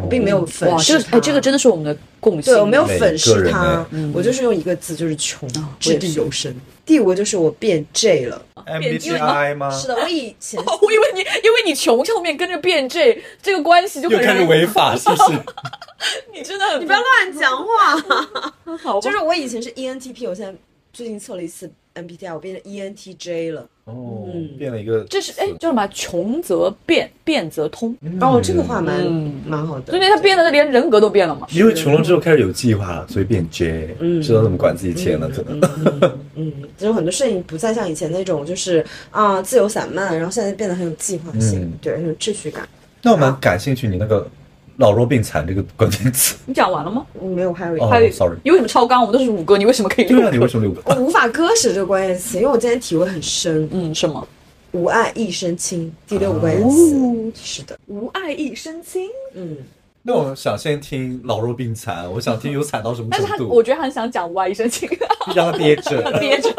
[0.00, 2.52] 我并没有粉哇，这饰它个哎，这个真的是我们的共性。
[2.52, 5.48] 对我没有粉饰个人它，我就是用一个字，就是穷，
[5.80, 6.54] 掷地有声。
[6.86, 9.70] 第五个就是我变 J 了，MBTI 吗？
[9.70, 15.38] 是的，我以前我以为你因为你穷，后面跟着变 J，这个关系就又开始很容易违法，是不是？
[16.32, 18.00] 你真的你不要乱讲话。
[19.02, 20.54] 就是我以前是 ENTP，我现在
[20.92, 21.70] 最近测了一次
[22.02, 23.66] MBTI，我变成 ENTJ 了。
[23.84, 25.86] 哦嗯，变了一个，这是哎叫什么？
[25.88, 27.96] 穷则变，变则通。
[28.20, 29.92] 哦，这个话蛮嗯蛮好的。
[29.92, 31.46] 所以他变了，连人格都变了嘛。
[31.52, 35.58] 因为穷了之后开始有计划了，所以变 J，嗯知道怎么管自己钱了，可能。
[36.34, 42.68] 嗯，就有很多事情不再像以前那种就是啊自由散漫，然后现在变得很有计划性，嗯对，很有秩序感。
[43.00, 44.28] 那我蛮感兴趣你那个
[44.78, 46.36] 老弱病残这个关键词。
[46.46, 47.04] 你讲完了吗？
[47.20, 47.90] 嗯没有，还有一哦个。
[47.90, 49.00] 还有，sorry 你为什么超纲？
[49.00, 50.36] 我们都是五个，你为什么可以六对啊，个？
[50.36, 50.82] 你为什么六个？
[50.86, 53.68] 我无法割舍这个关键词，因为我今天体会很深。
[53.72, 54.26] 嗯，什么？
[54.72, 56.96] 无爱一身轻，第六个关键词。
[56.96, 59.08] 哦是的，无爱一身轻。
[59.34, 59.56] 嗯，
[60.08, 64.88] 那我想先听老弱病残，我想听有惨到什么程度但是他，我觉得他很想讲无爱一身轻，
[65.36, 66.00] 让他憋着。
[66.18, 66.50] 憋着。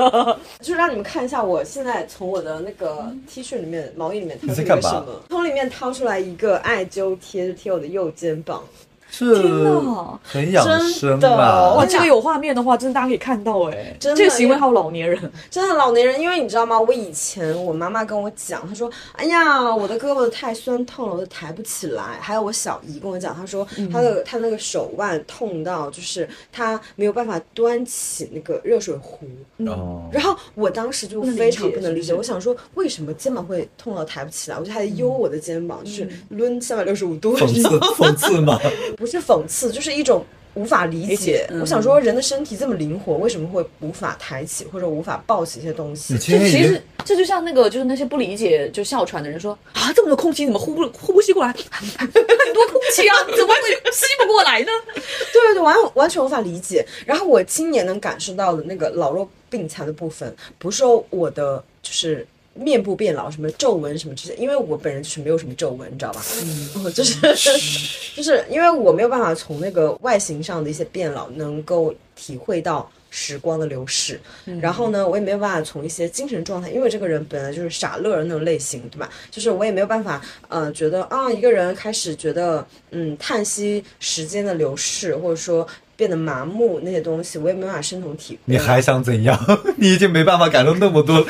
[0.62, 5.06] 就是让你们看一下，我现在从我的那个 T 恤里面、毛衣里面掏出一你在干什么？
[5.30, 8.64] 从里面掏出来一个艾灸贴，就贴我的右肩膀。
[9.12, 11.86] 这天哪很养生真的吧哇，？
[11.86, 15.20] 这个有画面的话，真的大家可以看到哎，真的这个行为好老年人。
[15.50, 16.80] 真的老年人，因为你知道吗？
[16.80, 29.28] 我以前我妈妈跟我讲，她说：“哎呀，我的胳膊太酸痛了，我都抬不起来。”还有我小姨跟我讲，她说她的她那个手腕痛到，就是她没有办法端起那个热水壶。
[29.66, 34.58] 哦，然后我当时就非常不能理解，我想说为什么肩膀会痛到抬不起来？
[34.58, 38.60] 我就还得悠我的肩膀，就是抡三百六十五度，讽刺讽刺吗？
[39.00, 41.08] 不是讽刺，就是一种无法理解。
[41.08, 51.52] 理解嗯我想说，人的身体这么灵活，为什么会无法抬起或者无法抱起一些东西其实这就像那个，就是那些不理解就哮喘的人说啊，这么多空气怎么呼不呼不吸过来？
[51.98, 54.68] 很多空气啊，怎么会吸不过来呢？
[54.94, 56.86] 对对对，完完全无法理解。
[57.06, 66.24] 然后我今年能感受到的那个老弱病残的部分，不是说我的就是面部变老，什么皱纹什么这些，因为我本人就是没有什么皱纹，你知道吧？
[66.44, 67.16] 嗯， 就是
[68.16, 74.20] 就是因为我没有办法从那个外形上的一些变老，能够体会到时光的流逝。
[74.62, 79.10] 然后呢，我也没有办法从一些精神状态，因为这个人本来就是傻乐的那种类型，对吧？
[79.32, 85.66] 就是我也没有办法，呃，觉得啊，一个人开始觉得，嗯，叹息时间的流逝，或者说
[86.00, 88.40] 变得麻木那些东西，我也没办法深同体会。
[88.46, 89.38] 你还想怎样？
[89.76, 91.22] 你已经没办法感受那么多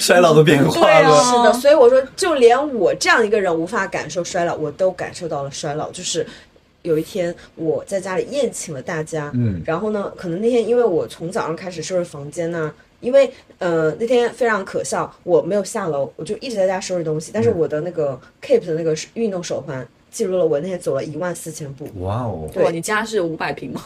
[0.00, 1.14] 衰老的变化对了。
[1.14, 5.90] 啊是的，所以我说，就连我这样一个人无法感受衰老，我都感受到了衰老。
[5.90, 6.26] 就是
[6.80, 21.86] 有一天我在家里宴请了大家，嗯然后呢，可能那天因为我从早上开始收拾房间呢、因为呃那天非常可笑，我没有下楼，我就一直在家收拾东西，但是我的那个 Keep 的那个运动手环记录了我那天走了一万四千步。
[22.00, 23.82] 哇哦，对，你家是五百平吗？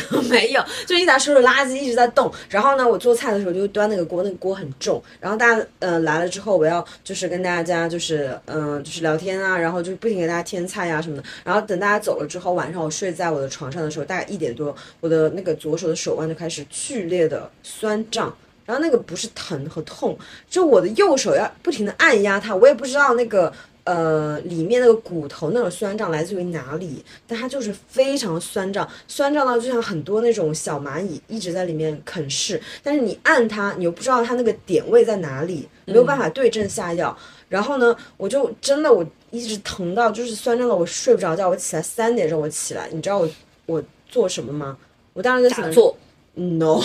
[0.30, 2.32] 没有，就一直在收拾垃圾，一直在动。
[2.48, 5.02] 然后呢，我做菜的时候就端那个锅，那个锅很重。
[5.20, 11.24] 然后大家呃来了之后，我要就是跟大家就是嗯、就是聊天啊，然后就不停给大家添菜呀、什么的。
[11.44, 18.34] 然后等大家走了之后，晚上我睡在我的床上的时候，大概一点多，我的那个左手的手腕就开始剧烈的酸胀。
[18.64, 20.16] 然后那个不是疼和痛，
[20.48, 23.52] 就我的右手要不停的按压它，我也不知道那个
[23.84, 37.16] 呃里面那个骨头那种酸胀来自于哪里，但它就是非常酸胀，酸胀到就像很多那种小蚂蚁一直在里面啃噬，但是你按它，你又不知道它那个点位在哪里，没有办法对症下药。
[37.48, 43.28] 然后呢，我就真的我一直疼到就是酸胀到我睡不着觉，我起来三点钟我起来，你知道我
[43.66, 44.76] 我做什么吗？
[45.12, 45.94] 我当时在想做，，
[46.32, 46.80] no，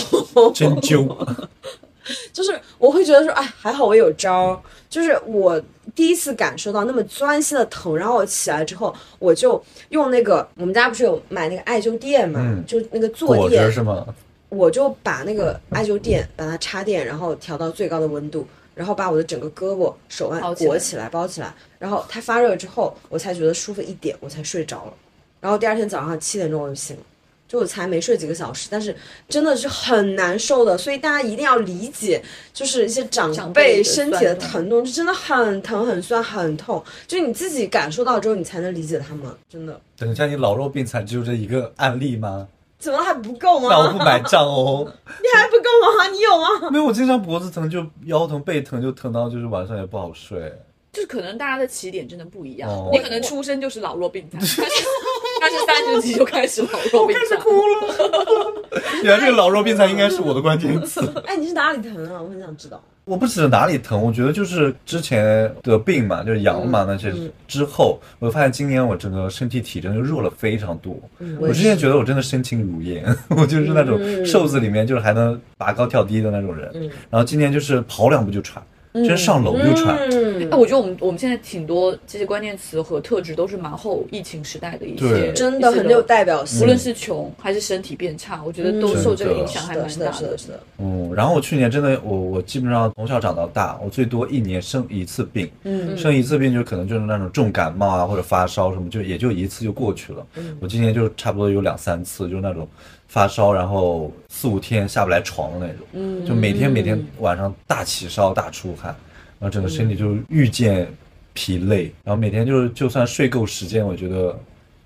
[0.54, 1.08] 针灸，
[2.34, 4.60] 就是我会觉得说，哎，还好我有招儿。
[4.89, 5.62] 就是我
[5.93, 14.06] 第一次感受到那么钻心的疼，然后我起来之后，我就用那个我们家不是有买那个艾灸垫嘛，嗯就那个坐垫，是吗？
[14.50, 24.93] 我就把那个艾灸垫把它插电，然后调到最高的温度，然后把我的整个胳膊、手腕裹起来、包起来，然后它发热之后，我才觉得舒服一点，我才睡着了。
[25.41, 27.02] 然后第二天早上七点钟我就醒了。
[27.48, 28.96] 就我才没睡几个小时，但是
[29.30, 32.22] 真的是很难受的，所以大家一定要理解，
[32.54, 39.80] 就是一些长长辈身体的疼痛，就真的很疼、很酸、很痛，就你自己感受到之后，你才能理解他们，真的。
[39.98, 42.48] 等一下，你老弱病残只有这一个案例吗？
[42.80, 43.70] 怎么还不够吗？
[43.72, 44.86] 那我不买账哦。
[45.08, 45.64] 你还不够
[45.98, 46.08] 吗？
[46.12, 46.70] 你有吗？
[46.70, 50.54] 没有，我经常脖子疼，就腰疼、背疼，就疼到就是晚上也不好睡。
[50.94, 52.68] 就是可能大家的起点真的不一样。
[52.70, 54.40] 哦你可能出生就是老弱病残，
[55.39, 57.39] 他是三十几就开始 老弱病残。
[59.04, 61.02] 原来这个老弱病残应该是我的关键词。
[61.26, 62.21] 哎，你是哪里疼啊？
[62.21, 62.82] 我很想知道。
[63.06, 67.13] 我不指哪里疼，我觉得就是之前得病嘛，就是阳嘛那些
[67.47, 70.93] 之后，我发现今年我整个身体体征就弱了非常多。
[71.39, 76.69] 我之前觉得我真的身轻如燕，我就是那种瘦子里面就是还能拔高跳低的那种人。
[77.10, 78.62] 然后今年就是跑两步就喘，
[79.06, 79.98] 真上楼就喘。
[80.12, 86.62] 嗯哎，，我觉得我们我们现在挺多这些关键词和特质都是蛮后疫情时代的一些，真的很有代表性。
[86.62, 90.60] 无论是穷还是身体变差，我觉得都受这个影响还是的，是的，蛮大是的，是的。
[90.78, 100.26] 嗯，然后我去年真的，我我基本上从小长到大，我最多一年生一次病，嗯生一次病就可能就是那种重感冒啊或者发烧什么，就也就一次就过去了。
[100.60, 102.68] 我今年就差不多有两三次，就是那种
[103.08, 106.26] 发烧，然后四五天下不来床的那种，嗯。
[106.26, 108.96] 就每天每天晚上大起烧大出汗，
[109.39, 110.88] 然后整个身体就愈见
[111.34, 114.38] 疲累，然后每天就是就算睡够时间，我觉得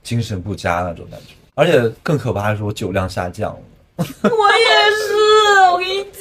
[0.03, 3.59] 精神不佳那种感觉，而且更可怕的是我酒量下降了。
[3.97, 4.27] 我也
[4.97, 5.20] 是，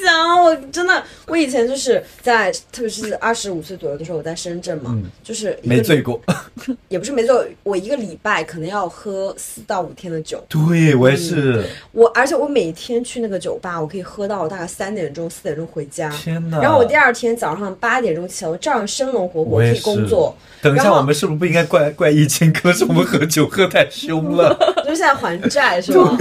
[0.02, 6.20] 讲，我真的，我以前就是在，特别是二十五岁左右的时候，我在深圳嘛，就是没醉过，
[6.88, 11.64] 也不是没醉，我一个礼拜可能要喝四到五天的酒，对我也是。
[11.92, 16.08] 我而且我每天去那个酒吧，我可以喝到大概三点钟、四点钟回家。
[16.10, 16.60] 天哪！
[16.60, 20.36] 然后我第二天早上八点钟起来，我照样生龙活虎可以工作。
[20.62, 22.52] 等一下，我们是不是不应该怪怪疫情？
[22.52, 24.54] 可能是我们喝酒喝太凶了。
[24.84, 26.16] 就是现在还债是吗？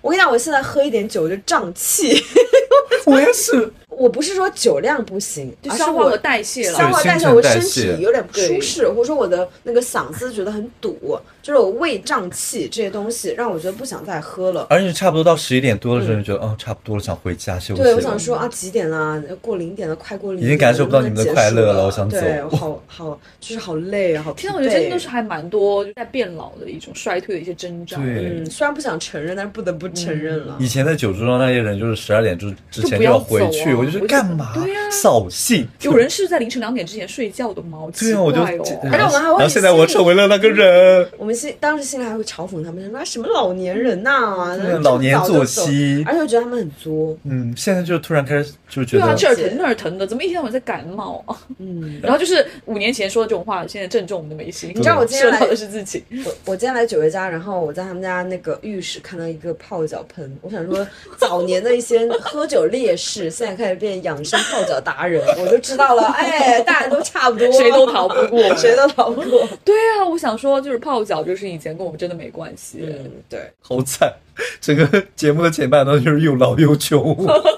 [0.00, 2.22] 我跟你讲，我现在喝一点酒就胀气。
[3.04, 6.78] 我也是，我不是说酒量不行，就消化和代谢了。
[6.78, 14.66] 消化代谢，我身体有点不舒适，或者说我的那个嗓子觉得很堵，就是我胃胀气这些东西让我觉得不想再喝了。
[14.70, 17.84] 而且差不多到十一点多的时候，就觉得，哦，差不多了，想回家休息了。
[17.84, 19.22] 对，我想说啊，几点了？
[19.40, 24.50] 过零点了，快过零点了，已经感受不到你们的快乐了我想走对，好好，就是好累啊，好疲惫。
[24.50, 27.96] 天呐，我觉得真的是还蛮多在变老的一种衰退的一些征兆。
[27.98, 30.56] 对嗯，虽然不想承认，但是不得不承认了。
[30.58, 34.52] 以前在酒桌上那些人，就是十二点之之前就要回去，我就就是干嘛？
[34.54, 35.66] 对呀、扫兴。
[35.82, 37.78] 有人是在凌晨两点之前睡觉的吗？
[37.98, 38.40] 对啊，我就。
[38.42, 41.08] 而且我们还会然后现在我成为了那个人。
[41.18, 47.16] 我们心当时心里还会嘲讽他们，说啊什么老年人呐、对老年作息而且我觉得他们很作。
[47.24, 51.36] 嗯，现在就突然开始就觉得对啊，这儿疼那儿疼的，怎么一天到晚在感冒啊？
[51.58, 54.70] 嗯，然后就是五年前说的这种话，现在正中我们的眉心。
[54.74, 69.48] 你知道我今天来的是自己， 我我今天来九月家，然后我在他们家那个浴室看到一个泡脚盆，我想说早年的一些喝酒烈士，现在开始变养生泡脚达人， 我就知道了，哎，大家都差不多，谁都逃不过 谁都逃不过。
[69.64, 72.80] 对啊，我想说，就是泡脚这个事情以前跟我们真的没关系。
[72.82, 74.12] 嗯，对，好惨。
[74.60, 77.16] 整个节目的前半段就是又老又穷。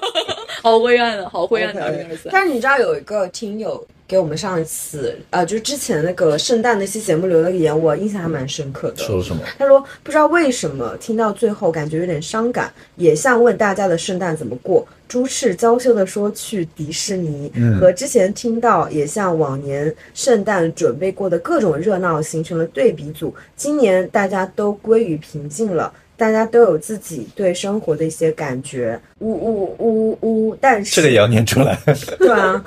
[0.61, 2.33] 好灰暗啊，好灰暗的二零 OK 二三。
[2.33, 8.97] 但是你知道有一个听友给我们上一次呃，就是之前那个圣诞那期节目留了个言，我印象还蛮深刻的。
[8.97, 9.41] 说什么？
[9.57, 14.87] 他说不知道为什么听到最后感觉有点伤感，也像问大家的圣诞怎么过。
[15.07, 23.33] 朱赤娇羞地说去迪士尼，嗯和之前听到也像往年圣诞准备过的各种热闹形成了对比组。
[23.55, 25.91] 今年大家都归于平静了。
[26.17, 31.77] 大家都有自己对生活的一些感觉，呜呜呜呜，但是这个也要念出来。
[32.17, 32.63] 对啊，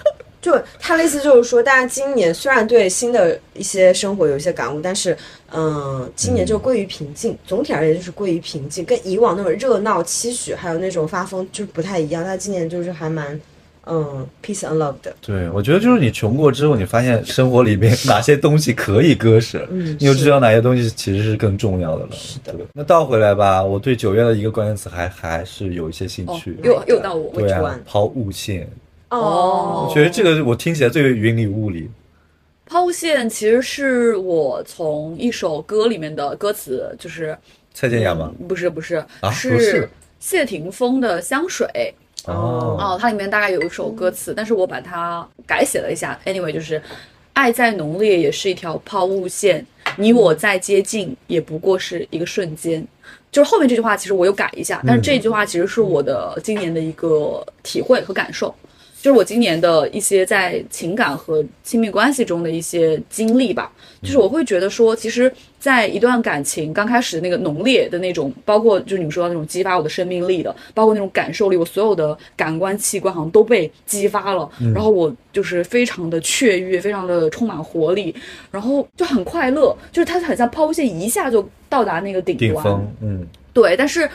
[0.48, 5.14] 就他的意思就是说，大家今年虽然对新的一些生活有一些感悟，但是，
[5.52, 7.36] 嗯、今年就归于平静。
[7.46, 12.24] 总体而言就是归于平静，跟以往那种热闹期许，还有那种发疯就是不太一样。
[12.24, 13.38] 他今年就是还蛮，
[13.86, 15.14] 嗯，peace and love 的。
[15.20, 22.12] 对，我觉得就是你穷过之后，你发现生活里面 哪些东西可以割舍，嗯你就知道哪些东西其实是更重要的了。
[22.12, 27.30] 是的那倒回来吧，我对九月的一个关键词还还是有一些兴哦趣。，又又到我。
[27.34, 28.66] 对啊抛物线，
[29.10, 31.90] 哦我觉得这个我听起来最云里雾里。
[32.66, 37.36] 抛物线其实是我从一首歌里面的歌词，就是
[37.72, 38.30] 蔡健雅吗？
[38.46, 39.88] 不是不是，啊是
[40.20, 41.66] 谢霆锋的《香水》
[42.30, 46.20] 哦，哦，它里面大概有一首歌词，但是我把它改写了一下。
[46.26, 46.82] Anyway，就是
[47.32, 49.64] 爱再浓烈也是一条抛物线，
[49.96, 52.86] 你我再接近也不过是一个瞬间。
[53.32, 58.54] 就是后面这句话其实我有改一下，但是这句话其实是我的今年的一个体会和感受。
[59.00, 63.70] 就是我今年的一些在情感和亲密关系中的一些经历吧，
[64.02, 78.12] 就是我会觉得说，其实，在一段感情刚开始的那个浓烈的那种，包括就是你们说到那种激发我的生命力的，包括那种感受力，我所有的感官器官好像都被激发了，然后我就是非常的雀跃，非常的充满活力，
[78.50, 84.10] 然后就很快乐，就是它很像抛物线一下就到达那个顶端，顶峰，嗯，对，但是，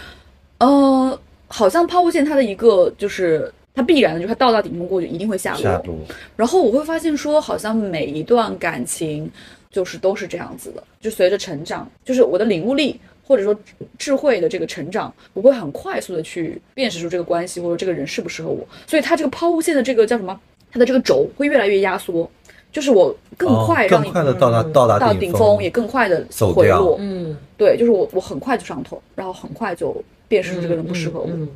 [0.59, 1.17] 呃，
[1.47, 5.61] 好像抛物线它的一个就是它必然的，就是它到达顶峰过去一定会下落。
[5.61, 5.95] 下落，
[6.35, 9.29] 然后我会发现说，好像每一段感情
[9.71, 13.55] 就是都是这样子的，就随着成长，就是我的领悟力或者说
[13.97, 18.63] 智慧的这个成长，我会很快速的去辨识出这个关系或者这个人适不适合我。
[18.85, 20.39] 所以它这个抛物线的这个叫什么？
[20.71, 22.29] 它的这个轴会越来越压缩，
[22.71, 26.97] 就是我更哦快让你、更快的到达到达到顶顶峰，也更快的走回落。
[26.99, 29.95] 嗯，对，就是我我很快就上头，然后很快就
[30.27, 31.27] 辨识出这个人不适合我。
[31.29, 31.47] 嗯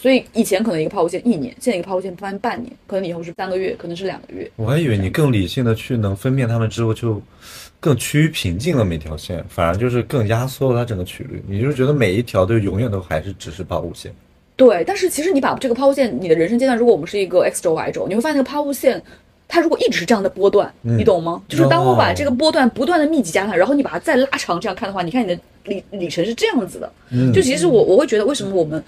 [0.00, 4.48] 所以以前可能一个抛物线一年，现在一个抛物线翻半年，可能以后是三个月，可能是两个月。
[4.54, 7.20] 我还以为你更理性的去能分辨它们之后，就
[7.80, 11.42] 更趋于平静了每条线，反而就是更压缩了它整个曲率。
[11.48, 14.12] 你就觉得每一条都永远都还是只是抛物线。
[14.54, 19.02] 对，但是其实你把这个抛物线，你的人生阶段，如果我们是一个 X 轴 Y 轴，你会发现那个抛物线，
[19.48, 21.42] 它如果一直是这样的波段，你懂吗？
[21.48, 26.92] 就是当我把这个波段不断的密集加上，然后你把它再拉长这样看的话，你看你的里里程是这样子的。
[27.10, 28.82] 嗯就其实我我会觉得，为什么我们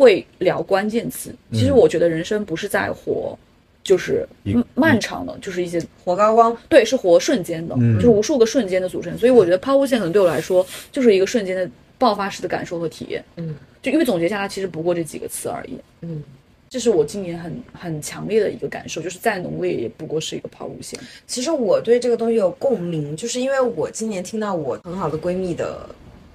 [0.00, 1.30] 会聊关键词？
[1.52, 3.38] 其实我觉得人生不是在活，
[3.84, 9.18] 就是嗯漫长的，就是一些活高光，对，是活瞬间的，嗯就是无数个瞬间的组成。
[9.18, 13.22] 所以我觉得抛物线可能对我来说就是一个瞬间的爆发式的感受和体验。
[13.36, 15.78] 嗯，就因为总结下来，其实不过这几个词而已。
[16.00, 16.22] 嗯，
[16.70, 20.98] 这是我今年很很强烈的一个感受，就是再浓烈也不过是一个抛物线。
[21.26, 25.86] 其实我对这个东西有共鸣，就是因为我今年听到我很好的闺蜜的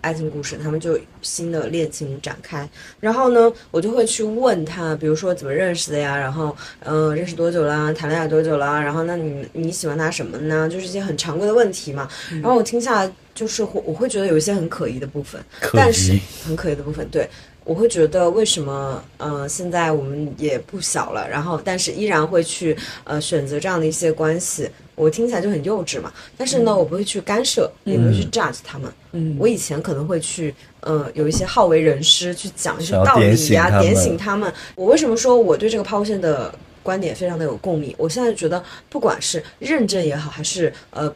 [0.05, 10.69] 爱情故事，他们就新的恋情展开，然后呢，我就会去问他，比如说怎么认识的呀，然后嗯、呃认识多久啦，谈恋爱多久啦，然后那你你喜欢他什么呢？
[10.69, 12.07] 就是一些很常规的问题嘛。
[12.29, 17.27] 然后我听下来，就是会我会觉得有一些很可疑的部分，可但是疑很可疑的部分，对。
[17.65, 26.11] 我会觉得为什么，呃，现在我们也不小了，然后但是依然会去呃选择这样的一些关系，我听起来就很幼稚嘛。
[26.35, 28.91] 但是呢，我不会去干涉，也不会去 judge 他们。
[29.11, 34.53] 嗯我以前可能会去，呃，有一些好为人师去讲一些道理呀、点醒他们点醒他们。
[34.75, 37.93] 我为什么说我对这个抛物线的观点非常的有共鸣？
[37.97, 41.13] 我现在觉得，不管是认证也好，还是呃。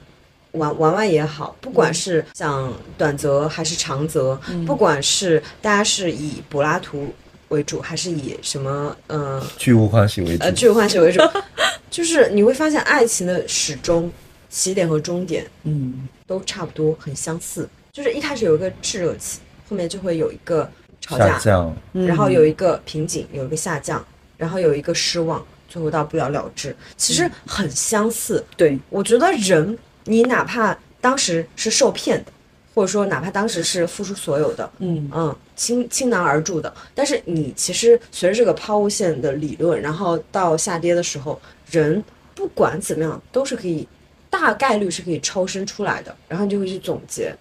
[0.54, 7.14] 玩玩玩也好，不管是讲短则还是长则，不管是大家是以柏拉图
[7.50, 10.44] 为主，还是以什么呃巨物欢喜为主。
[10.44, 11.22] 呃，巨物欢喜为主，
[11.92, 14.12] 就是你会发现爱情的始终
[14.50, 17.68] 起点和终点嗯，都差不多，很相似。
[17.92, 20.70] 就是一开始有一个炽热期，后面就会有一个
[21.02, 24.06] 吵架，下降，然后有一个瓶颈，有一个下降，
[24.38, 26.76] 然后有一个失望，最后到不了了之。
[26.96, 28.46] 其实很相似。
[28.56, 32.32] 对，我觉得人，你哪怕当时是受骗的，
[32.80, 35.12] 或者说哪怕当时是付出所有的，嗯。
[35.14, 41.38] 嗯，倾倾囊而注的，但是你其实随着这个抛物线的理论，然后到下跌的时候，
[41.70, 42.02] 人
[42.34, 43.86] 不管怎么样都是可以，
[44.30, 47.36] 大概率是可以超生出来的，然后你就会去总结，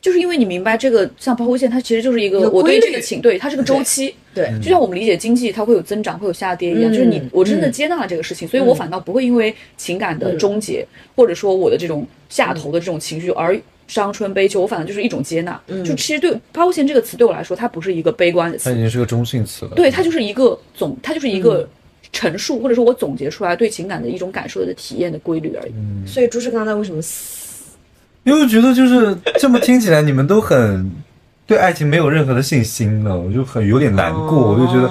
[0.00, 4.14] 就是因为你明白这个像抛物线，它其实就是一个我对这个情对，它是个周期。
[4.32, 7.72] 对，就像我们理解经济，它会有增长，会有下跌一样，嗯就是你我真的嗯。
[7.72, 10.86] 接纳了这个事情，所以我反倒不会因为情感的终结，
[11.16, 15.60] 或者说我的这种下头的这种情绪而伤春悲秋，我反正就是一种接纳。
[15.84, 19.72] 就其实对抛物线这个词对我来说，它不是一个悲观的词，它已经是个中性词了。
[19.74, 21.68] 对，它就是一个总，它就是一个
[22.12, 25.72] 陈述，或者说我总结出来对情感的一种感受的体验的规律而已。
[26.06, 27.64] 所以朱志刚才为什么死？
[28.24, 30.90] 因为我觉得就是这么听起来，你们都很
[31.46, 34.88] 对爱情没有任何的信心了，我就很有点难过，我就觉得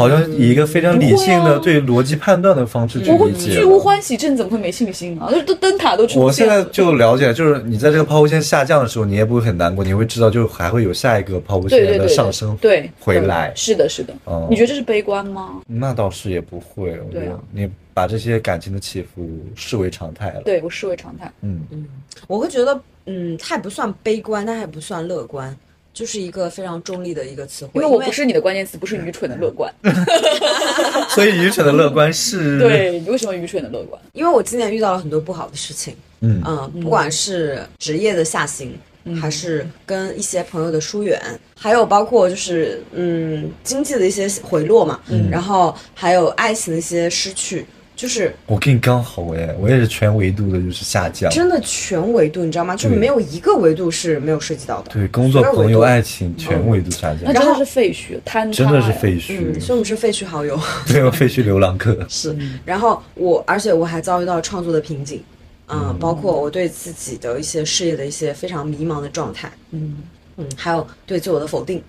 [0.00, 3.78] 好像以一个非常理性的、啊对逻辑判断的方式去理解巨无。
[3.78, 5.30] 欢喜症，怎么会没信心啊？
[5.30, 6.62] 都都灯塔都出我现在。
[6.72, 13.52] 就了解，就是你在这个抛物线下降的时候，你也不会很难过，你会知道，就还会有下一个抛物线的上升对回来。
[13.54, 14.14] 是的，是的。
[14.24, 15.60] 哦你觉得这是悲观吗？
[15.66, 21.30] 那倒是也不会，我觉得你把这些感情的起伏视为常态了。，对我视为常态。
[21.42, 21.86] 嗯嗯，
[22.26, 25.54] 我会觉得，嗯，它也不算悲观，但它也不算乐观，
[25.92, 27.72] 就是一个非常中立的一个词汇。
[27.74, 29.72] 因为我不是你的关键词，不是愚蠢的乐观。
[31.10, 34.00] 所以愚蠢的乐观是，， 对，你为什么愚蠢的乐观？
[34.12, 38.78] 因为我今年遇到了很多不好的事情，嗯嗯，不管是职业的下行，
[39.20, 41.20] 还是跟一些朋友的疏远，
[41.58, 47.66] 还有包括就是嗯经济的一些回落嘛，然后还有爱情的一些失去，
[48.00, 51.30] 就是我跟你刚好哎，我也是全维度的，就是下降。
[51.30, 52.74] 真的全维度，你知道吗？
[52.74, 54.90] 就是没有一个维度是没有涉及到的。
[54.90, 60.58] 对，工作、朋友、爱情全维度下降，那真的是废墟，坍塌真的是废墟嗯，，所以我们是废墟好友。
[60.88, 61.94] 对，我废墟流浪客。
[62.08, 62.34] 是，
[62.64, 65.22] 然后我，而且我还遭遇到创作的瓶颈，
[65.68, 69.98] 嗯，包括我对自己的一些事业的一些非常迷茫的状态，嗯
[70.38, 71.82] 嗯，还有对自我的否定，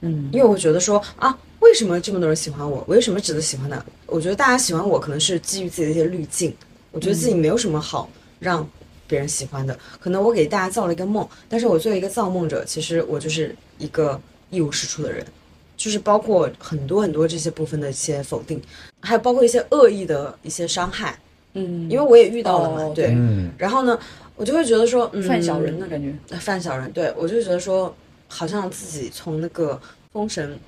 [0.00, 2.84] 嗯因为我觉得说啊，为什么这么多人喜欢我？
[2.86, 3.84] 我为什么值得喜欢呢？
[4.06, 6.54] 我觉得大家喜欢我可能是基于自己的一些滤镜，
[6.92, 8.68] 我觉得自己没有什么好让
[9.06, 15.24] 别人喜欢的，可能我给大家造了一个梦，但是我作为一个造梦者，其实我就是一个一无是处的人。
[15.76, 18.60] 就是包括很多很多这些部分的一些否定，
[18.98, 21.16] 还有包括一些恶意的一些伤害，
[21.52, 23.12] 嗯，因为我也遇到了嘛，哦对。
[23.12, 23.96] 嗯，然后呢，
[24.34, 26.12] 我就会觉得说，嗯，犯小人的感觉。
[26.40, 27.94] 犯小人，对我就觉得说，
[28.26, 29.80] 好像自己从那个
[30.12, 30.58] 封神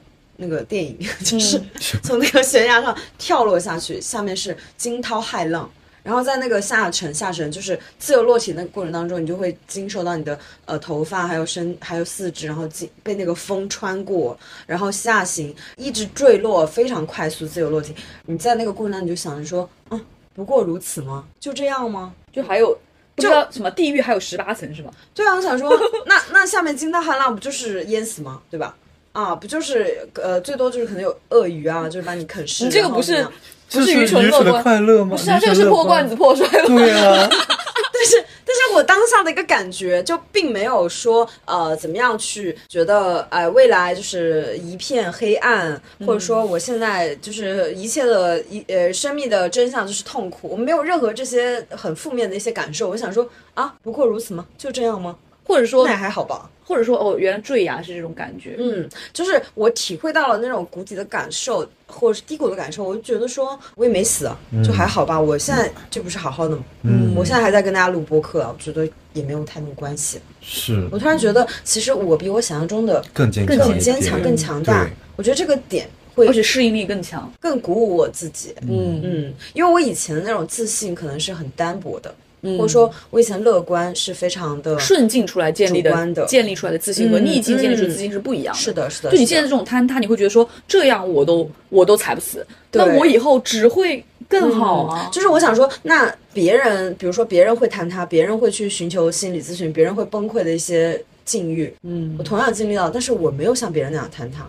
[0.40, 1.60] 那个电影， 就是
[2.02, 5.70] 从那个悬崖上跳落下去，下面是惊涛骇浪。
[6.02, 14.36] 然后在那个下沉下沉，就是自由落体那个过程当中，你就会经受到你的呃头发，还有身，还有四肢，然后经被那个风穿过，
[14.66, 17.94] 然后下行，一直坠落，非常快速自由落体。
[18.24, 20.00] 你在那个过程当中，你就想着说，嗯，
[20.34, 21.26] 不过如此吗？
[21.38, 22.14] 就这样吗？
[22.32, 22.76] 就还有
[23.14, 24.90] 不知道什么地狱还有十八层是吧？
[25.14, 25.70] 对啊，我想说，
[26.06, 28.40] 那那下面惊涛骇浪不就是淹死吗？
[28.50, 28.74] 对吧？
[29.12, 32.64] 啊，不就是呃，最多就是可能有鳄鱼啊，就是把你啃食。
[32.64, 33.26] 你这个不是
[33.70, 35.16] 不是愚愚蠢乐的观，快乐吗？
[35.16, 36.14] 不是啊，这个是破罐子。
[36.14, 36.66] 破摔吧？
[36.66, 37.28] 对啊，
[37.92, 52.88] 但是但是我当下的一个感觉，就并没有说呃怎么样去觉得呃未来就是一片黑暗，或者说我现在就是一切的一呃生命的真相就是痛苦，我没有任何这些很负面的一些感受。
[52.88, 54.46] 我想说啊，不过如此吗？
[54.56, 55.16] 就这样吗？
[55.50, 56.48] 或者说那还好吧。
[56.64, 58.54] 或者说哦，原来坠崖是这种感觉。
[58.56, 65.20] 嗯，就是我体会到了那种谷底的感受，或者是低谷的感受，我就觉得说我也没死啊，就还好吧。
[65.20, 66.62] 我现在这不是好好的吗？
[66.84, 70.20] 嗯我现在还在跟大家录播客啊，我觉得也没有太多关系。
[70.40, 74.88] 是我突然觉得，其实我比我想象中的更坚更强更，坚强、更强大。
[75.16, 77.28] 我觉得这个点会而且适应力更强。
[77.40, 78.54] 更鼓舞我自己。
[78.62, 88.60] 嗯嗯，因为我以前的那种自信可能是很单薄的，或者说我以前乐观是非常的顺境出来建立的观的建立出来的自信和嗯逆境建立出自信是不一样的。
[88.60, 89.10] 是的，是的。
[89.10, 95.08] 就你现在这种坍塌，你会觉得说这样我都我都踩不死，对那我以后只会更好啊。
[95.12, 104.46] 就是我想说，那别人，比如说别人会坍塌，别人会去寻求心理咨询，别人会崩溃的一些境遇，嗯我同样经历到，但是我没有像别人那样坍塌，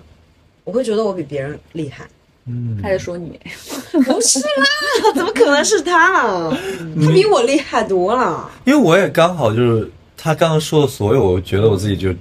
[0.64, 2.08] 我会觉得我比别人厉害。
[2.48, 3.40] 嗯他在说你，
[4.04, 4.66] 不是啦，
[5.16, 6.58] 怎么可能是他啊？
[7.04, 8.50] 他比我厉害多了。
[8.66, 12.14] 因为我也刚好就是他刚刚说的所有，我觉得我自己就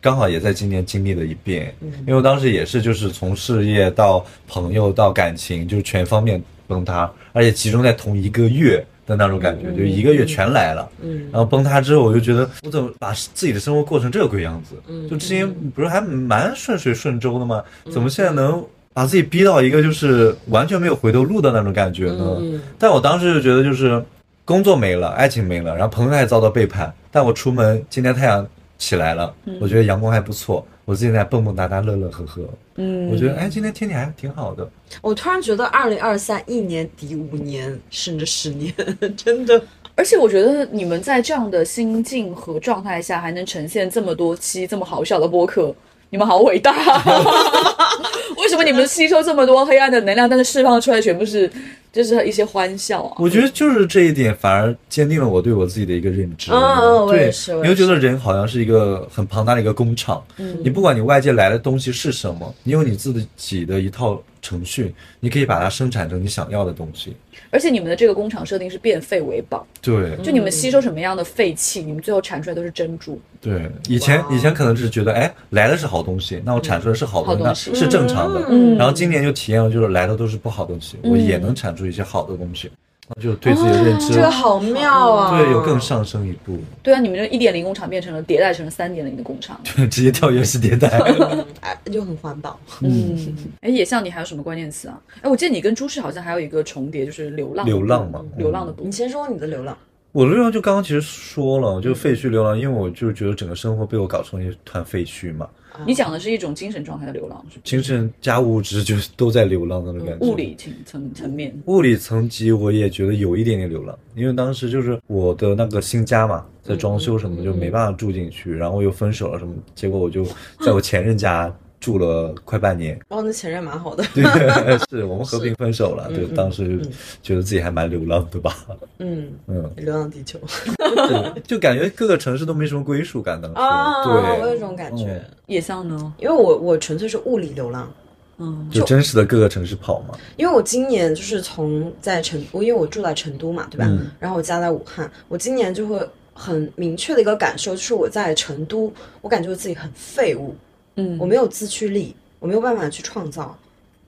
[0.00, 10.88] 刚好也在今年经历了一遍，因为我当时也是就是从事业到朋友到感情，就是全方面崩塌，而且集中在同一个月的那种感觉，就一个月全来了。
[11.02, 14.74] 嗯然后崩塌之后，我就觉得我怎么把自己的生活过成这个鬼样子？
[14.88, 17.62] 嗯就之前不是还蛮顺水顺舟的吗？
[17.90, 18.62] 怎么现在能
[18.92, 22.60] 把自己逼到一个就是完全没有回头路的那种感觉呢？
[22.78, 24.02] 但我当时就觉得就是
[24.44, 28.46] 工作没了，爱情没了，然后朋友还遭到背叛，但我出门今天太阳
[28.78, 32.42] 起来了，我觉得阳光还不错，我自己在蹦蹦哒哒、乐乐呵呵。
[32.76, 34.68] 嗯我觉得哎，今天天气还挺好的。
[35.02, 38.72] 我突然觉得二零二三一年抵五年，甚至十年，
[39.16, 39.62] 真的。
[39.94, 45.72] 而且我觉得你们在这样的心境和状态下，还能呈现这么多期这么好笑的播客，
[46.12, 46.70] 你们好伟大！
[48.36, 51.50] 为什么你们吸收这么多黑暗的能量，但是释放出来全部是
[51.90, 53.16] 就是一些欢笑啊？
[53.18, 56.52] 我觉得就是这一点，反而坚定了我对我自己的一个认知。
[56.52, 67.16] 嗯嗯我也对你会觉得人好像是一个很庞大的一个工厂，嗯你不管你外界来的东西是什么，你有你自己的一套程序，你可以把它生产成你想要的东西。
[67.50, 70.16] 而且你们的这个工厂设定是变废为宝，对。
[70.22, 73.18] 就你们吸收什么样的废气，你们最后产出来都是珍珠。
[73.40, 78.44] 对，以前以前可能只是觉得，哎，来的是好东西，那我产出的是好东西，是正常的。
[78.50, 78.76] 嗯。
[78.76, 82.70] 然后今年就体验了，就是来的都是不好东西，我也能产出一些好的东西，
[83.08, 85.36] 那就对自己的认知，这个好妙啊！
[85.36, 89.60] 对，有更上升一步，对啊，你们这一点零工厂变成了迭代成了三点零的工厂。
[89.76, 90.88] 对直接跳跃式迭代。
[91.60, 92.58] 哎，就很环保。
[92.80, 94.98] 嗯，哎，野象，你还有什么关键词啊？
[95.20, 97.66] 哎，我记得你跟朱氏好像还有一个重叠，就是流浪。
[97.66, 98.88] 流浪嘛嗯流浪的部分。
[98.88, 99.76] 你先说你的流浪。
[100.12, 105.48] 我的流浪就刚刚其实说了，就废墟流浪，因为我就觉得整个生活被我搞成一团废墟嘛，
[105.86, 110.26] 你讲的是一种精神状态的流浪，是精神加物质就都在流浪那种感觉。
[110.26, 111.54] 物理层层层面。
[111.66, 120.24] 物理层级我也觉得有一点点流浪，因为当时就是我的那个新家嘛，在装修什么就没办法住进去，然后又分手了什么，结果我就
[120.60, 122.96] 在我前任家住了快半年。
[123.08, 124.04] 哦，那前任蛮好的。
[124.14, 124.22] 对，
[124.88, 126.80] 是我们和平分手了，对，当时
[127.20, 128.56] 觉得自己还蛮流浪的吧，
[129.00, 130.38] 嗯，嗯，流浪地球。
[130.76, 135.06] 对就感觉各个城市都没什么归属感，当时，啊，对，我有这种感觉。
[135.06, 136.14] 嗯，野象呢？
[136.18, 137.92] 因为我我纯粹是物理流浪。
[138.38, 143.84] 嗯，就真实的各个城市跑嘛，因为我今年就是从在成，我因为我住在成都嘛，对吧？
[143.88, 144.10] 嗯。
[144.18, 146.00] 然后我家在武汉，我今年就会
[146.32, 150.56] 很明确的一个感受，就是我在成都，我感觉我自己很废物，
[150.96, 153.56] 嗯我没有自驱力，我没有办法去创造。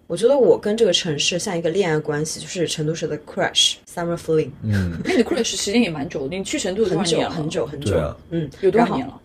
[0.06, 7.20] 我觉得我跟这个城市像一个恋爱关系，就是成都市的 crush summer feeling，嗯，那你的 crush 时间也蛮久的，你去成都很久？
[7.30, 9.20] 很久很久，啊嗯，有多少年了？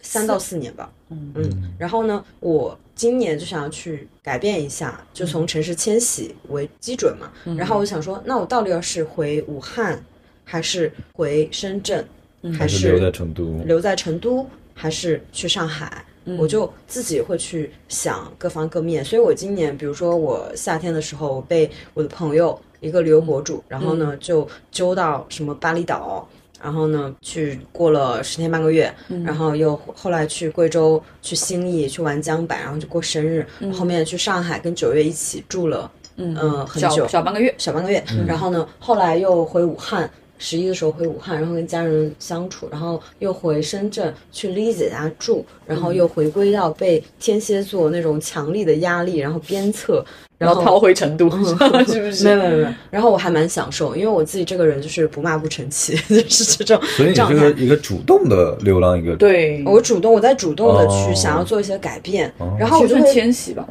[0.00, 0.90] 三到四年吧。
[1.10, 7.30] 嗯然后呢，我今年就想要去改变一下，就从城市迁徙为基准嘛。
[7.56, 10.02] 然后我想说，那我到底要是回武汉，
[10.42, 12.02] 还是回深圳，
[12.44, 16.04] 还还是留在成都，留在成都，还是去上海？
[16.38, 26.26] 我就自己会去想各方各面，所以我今年，比如说我夏天的时候，我被我的朋友一个旅游博主，然后呢就揪到什么巴厘岛，
[26.62, 28.92] 然后呢去过了十天半个月，
[29.24, 36.34] 然后又后来去贵州、去兴义、去玩江柏，然后就过生日，后面去上海跟九月一起住了，嗯、
[36.66, 37.54] 很久，小半个月。
[37.58, 40.10] 小半个月，然后呢，后来又回武汉，
[40.44, 50.04] 十一的时候回武汉，然后跟家人相处，然后又回深圳去丽姐家住，然后又回归到被天蝎座那种强力的压力，然后鞭策，
[50.36, 52.24] 然后然后逃回成都， 是不没有是？
[52.24, 57.46] 没有没有，然后我还蛮享受，因为我自己这个人就是不骂不成器， 就是这种所以你状态。
[57.46, 63.02] 是个一个主动的流浪，一个，对，我主动，我在主动的去哦想要做一些改变，然后我就会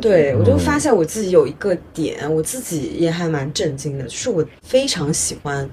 [0.01, 5.69] 对，我就嗯发现我自己有一个点，我自己也还蛮震惊的，就是我非常喜欢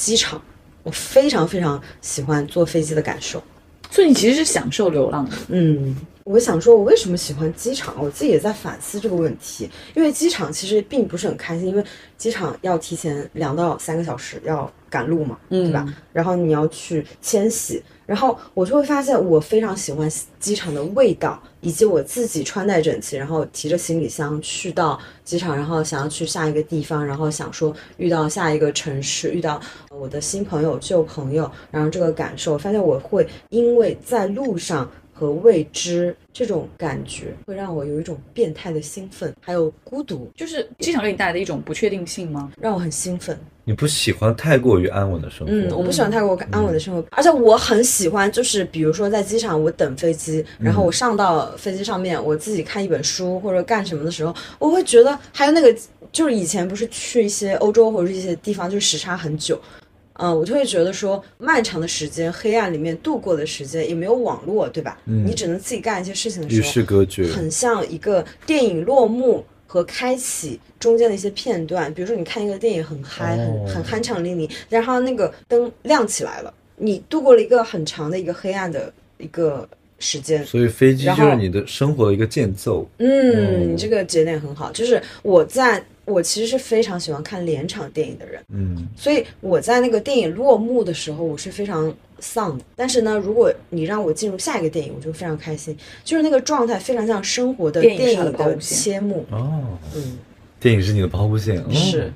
[0.00, 0.40] 机场，
[0.82, 3.42] 我非常非常喜欢坐飞机的感受。
[3.90, 5.36] 所以你其实是享受流浪的。
[5.48, 5.94] 嗯，
[6.24, 7.94] 我想说，我为什么喜欢机场？
[7.98, 11.84] 我自己也在反思这个问题，因为机场其实并不是很开心，因为
[12.16, 15.84] 机场要提前两到三个小时要赶路嘛，对吧？
[16.12, 34.90] 然后你要去迁徙，然后我就会发现我非常喜欢机场的味道，以及我自己穿戴整齐，然后提着行李箱去到机场，然后想要去下一个地方，然后想说遇到下一个城市，遇到我的新朋友、旧朋友，然后这个感受，发现我会因为在路上。
[35.20, 42.50] 和未知这种感觉会让我有一种变态的兴奋，还有孤独，就是机场给你带来的一种不确定性吗？
[42.58, 43.38] 让我很兴奋。
[43.64, 55.76] 你不喜欢太过于安稳的生活，嗯，我不喜欢太过安稳的生活，而且我很喜欢，就是比如说在机场我等飞机，然后我上到飞机上面，我自己看一本书或者干什么的时候，我会觉得还有那个，
[56.10, 59.60] 就是以前不是去一些欧洲或者是一些地方，就是时差很久。
[60.22, 64.98] 嗯、我就会觉得说，漫长的时间，黑暗里面度过的时间，也没有网络，对吧？
[65.04, 67.26] 你只能自己干一些事情的与时候，世隔绝。
[67.28, 71.92] 很像一个电影落幕和开启中间的一些片段。
[71.94, 79.66] 比如说，你看一个电影很嗨，哦很很酣畅淋漓，然后那个灯亮起来了，你度过了一个很长的一个黑暗的一个
[80.00, 80.44] 时间。
[80.44, 82.84] 所以飞机就是你的生活的一个间奏。
[82.98, 84.72] 嗯，你这个节点很好。
[84.72, 92.64] 就是我在我其实是非常喜欢看连场电影的人，嗯，所以我在那个电影落幕的时候，我是非常丧的。
[92.74, 99.24] 但是呢，如果你让我进入下一个电影，我就非常开心，就是那个状态非常像生活的电影的上的保护线切幕。
[99.30, 100.18] 哦，嗯，
[100.58, 101.58] 电影是你的抛物线。
[101.58, 102.12] 哦是，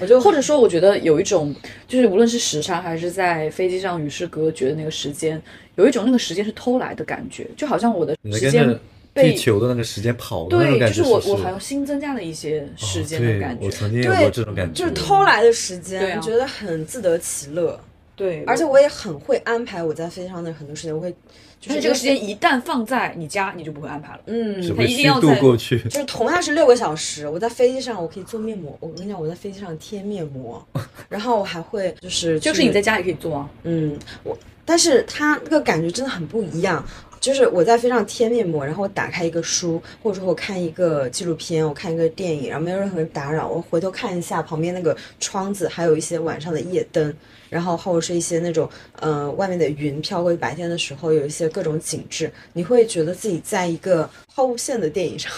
[0.00, 1.54] 我就或者说，我觉得有一种，
[1.86, 5.40] 就是无论是时差还是在飞机上与世隔绝的那个时间，
[5.76, 8.78] 有一种那个时间是偷来的感觉，就好像我的时间
[9.12, 17.80] 被地球的那个时间跑的那种对，感觉，就是我是我好像新增加了一些时间的感觉我，曾经有对过这种感觉，就是偷来的时间，对啊觉得很自得其乐。
[18.14, 21.14] 对，而且我也很会安排我在飞机上的很多时间，我会
[21.60, 24.20] 就是这个时间一旦放在你家，你就不会安排了。
[24.26, 25.78] 嗯，只会它一定虚度要在过去。
[25.90, 30.64] 就是同样是六个小时，我在飞机上我可以做面膜，我跟你讲，我在飞机上贴面膜，
[31.08, 36.84] 然后我还会就是就是你在家也可以做啊，嗯，我但是它那个感觉真的很不一样。
[37.20, 47.14] 就是我在飞机上贴面膜，然后我打开一个书，或者说我看一个纪录片，我看一个电影，然后没有任何人打扰，我回头看一下旁边那个窗子，还有一些晚上的夜灯，
[47.50, 48.68] 然后或者是一些那种
[49.00, 55.32] 呃外面的云飘过去，白天的时候有一些各种景致，你会觉得自己在一个抛物线的电影上。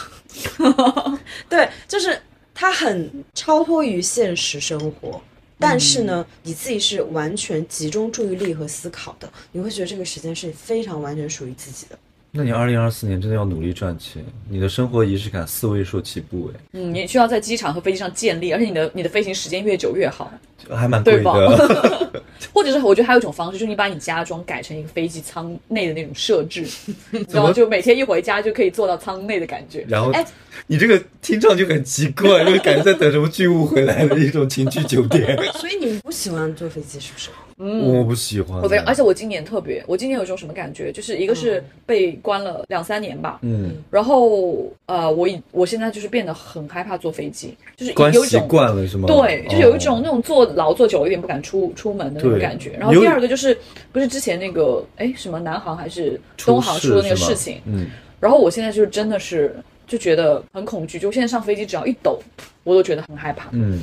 [1.49, 2.16] 对，就是
[2.55, 5.20] 它很超脱于现实生活。
[5.61, 11.97] 但是呢，你自己是完全集中注意力和思考的，你会觉得这个时间是非常完全属于自己的。
[12.33, 20.33] 那你二零二四年真的要努力赚钱，你的生活仪式感四位数起步，哎，嗯，你需要在机场和飞机上建立，而且你的你的飞行时间越久越好。
[20.68, 22.22] 还蛮贵对的。
[22.53, 26.64] 或者是我觉得还有一种方式，就是你把你家装改成一个飞机舱内的那种设置，
[27.11, 27.53] 你知道吗？
[27.53, 29.85] 就每天一回家就可以坐到舱内的感觉。
[29.89, 30.24] 然后哎，
[30.66, 35.37] 你这个听上去很奇怪，就是感觉在等什么巨物回来的一种情趣酒店。
[35.59, 37.31] 所以你不喜欢坐飞机是不是？
[37.61, 40.91] 我不喜欢，我非常，而且我今年特别，我今年有一种什么感觉？
[40.91, 49.07] 就是一个是被关了两三年吧，嗯，然后呃，我以我现在就是变得很害怕坐飞机，就是关习有一种惯了是吗？
[49.07, 52.73] 对，就有一种哦那种坐牢坐久了有点不敢出出门的那种对感觉。
[52.79, 53.57] 然后有第二个就是
[53.93, 57.89] 不是之前那个哎什么南航还是东航出的那个事情，嗯，
[58.19, 59.55] 然后我现在就是真的是
[59.87, 62.19] 就觉得很恐惧，就现在上飞机只要一抖，
[62.65, 63.51] 我都觉得很害怕。
[63.53, 63.83] 嗯，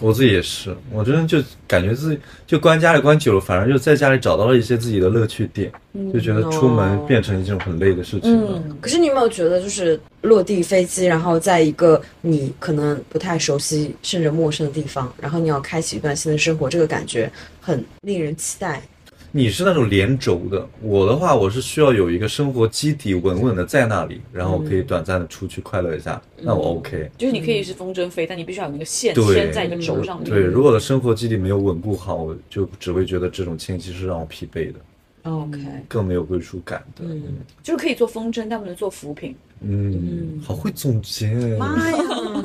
[0.00, 5.72] 我自己也是，我真的就感觉自己就关家里关久了，反而就在家里找到了一些自己的乐趣点，
[6.12, 8.62] 就觉得出门变成一种很累的事情了。
[8.66, 17.30] 嗯，可是你有没有觉得，就是落地飞机，然后在一个你可能不太熟悉甚至陌生的地方，然后你要开启一段新的生活，这个感觉
[17.60, 18.82] 很令人期待。
[19.36, 27.10] 你是那种连轴的，我的话，我是需要有一个生活基底稳稳的在那里，然后可以短暂的出去快乐一下，那我 OK。
[27.18, 30.30] 就是你可以是风筝飞，但你必须要有那个线对牵在一个轴上面。
[30.30, 34.78] 对，如果我的生活基底没有稳固好，我就只会觉得这种迁徙是让我疲惫的
[35.30, 37.04] ，OK，更没有归属感的。
[37.04, 37.22] 嗯
[37.62, 39.36] 就是可以做风筝，但不能做浮萍。
[39.60, 41.28] 嗯，好会总结。
[41.58, 41.96] 妈呀，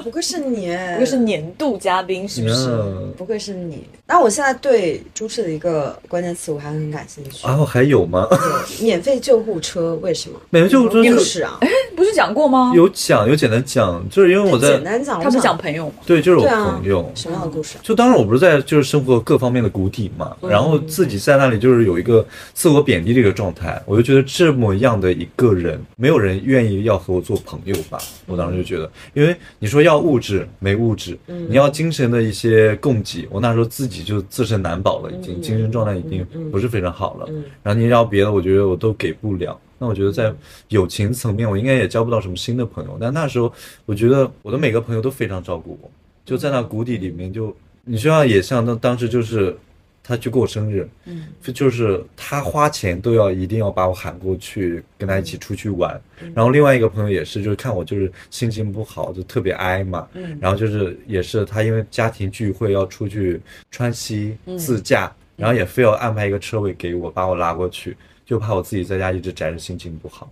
[0.03, 2.69] 不愧是你，不愧是年度嘉宾，是不是？
[2.69, 3.83] 嗯不愧是你。
[4.07, 8.27] 那我现在对朱赤的一个关键词我还很感兴趣，然后还有吗？
[8.31, 10.39] 有免费救护车，为什么？
[10.49, 11.59] 免费救护车故是事啊，
[11.95, 12.71] 不是讲过吗？
[12.75, 15.93] 有讲有简单讲，就是因为我在简单讲，他不是讲朋友吗？
[16.05, 17.81] 对，就是我朋友，什么样的故事啊？
[17.83, 27.97] 就当时我不是在就是生活各方面的谷底嘛，然后自己在那里就是有一个自我贬低的一个状态，我就觉得这么样的一个人，没有人愿意要和我做朋友吧。
[28.27, 37.27] 我当时就觉得，因为你说要物质没物质，你要精神的一些供给，我那时候自己就自身难保了，已经精神状态已经不是非常好了。
[37.63, 39.59] 然后你要别的，我觉得我都给不了。
[39.77, 40.31] 那我觉得在
[40.69, 42.97] 友情层面，我应该也交不到什么新的朋友。
[43.01, 43.51] 但那时候，
[43.87, 45.89] 我觉得我的每个朋友都非常照顾我，
[46.23, 47.51] 就在那谷底里面就，
[47.83, 49.57] 你就像也像那当时就是，
[50.03, 55.99] 他去过我生日，嗯，就是他花钱都要一定要把我喊过去跟他一起出去玩。
[56.33, 63.39] 然后另外一个朋友也是，就是看我就是心情不好，就特别哀嘛，嗯，然后就是也是他因为家庭聚会要出去
[63.69, 67.95] 川西自驾，然后也非要安排一个车位给我，把我拉过去，
[68.25, 70.29] 就怕我自己在家一直宅着心情不好。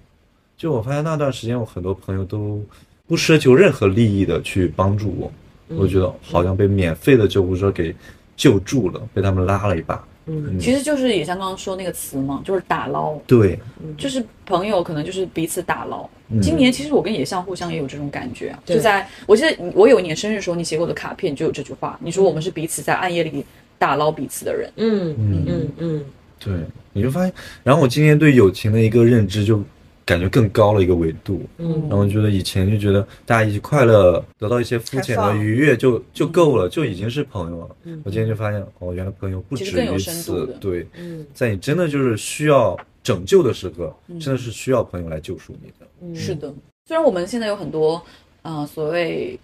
[0.58, 2.62] 就我发现那段时间，我很多朋友都
[3.08, 5.32] 不奢求任何利益的去帮助我，
[5.78, 7.96] 我觉得好像被免费的救护车给
[8.40, 10.02] 救助了，被他们拉了一把。
[10.28, 13.60] 嗯，其实就是也像刚刚说那个词嘛，就是打捞，对，
[13.98, 16.08] 就是朋友可能就是彼此打捞。
[16.30, 16.40] 嗯。
[16.40, 23.44] 今年其实我跟野象互相也有这种感觉啊，就在我记得我有一年生日的时候，你写给我的卡片就有这句话，你说我们是彼此在暗夜里
[23.78, 24.72] 打捞彼此的人。
[24.78, 25.46] 嗯嗯。
[25.48, 26.06] 嗯嗯，
[26.40, 26.54] 对，
[26.94, 27.34] 你就发现，
[27.64, 29.62] 然后我今年对友情的一个认知就
[30.10, 31.40] 感觉更高了一个维度。
[31.60, 31.88] 嗯。
[31.88, 37.76] 然后觉得以前就觉得大家一起快乐，得到一些肤浅的愉悦就就够了，就已经是朋友了。
[37.84, 38.02] 嗯。
[38.04, 40.00] 我今天就发现，哦，原来朋友不止于。
[40.00, 41.24] 此对，嗯。
[41.32, 44.20] 在你真的就是需要拯救的时刻，嗯。
[44.20, 45.88] 真的是需要朋友来救赎你的。
[46.02, 46.52] 嗯，是的，
[46.88, 48.02] 虽然我们现在有很多
[48.42, 49.40] 呃所谓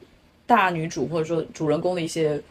[0.47, 2.41] 大女主或者说主人公的一些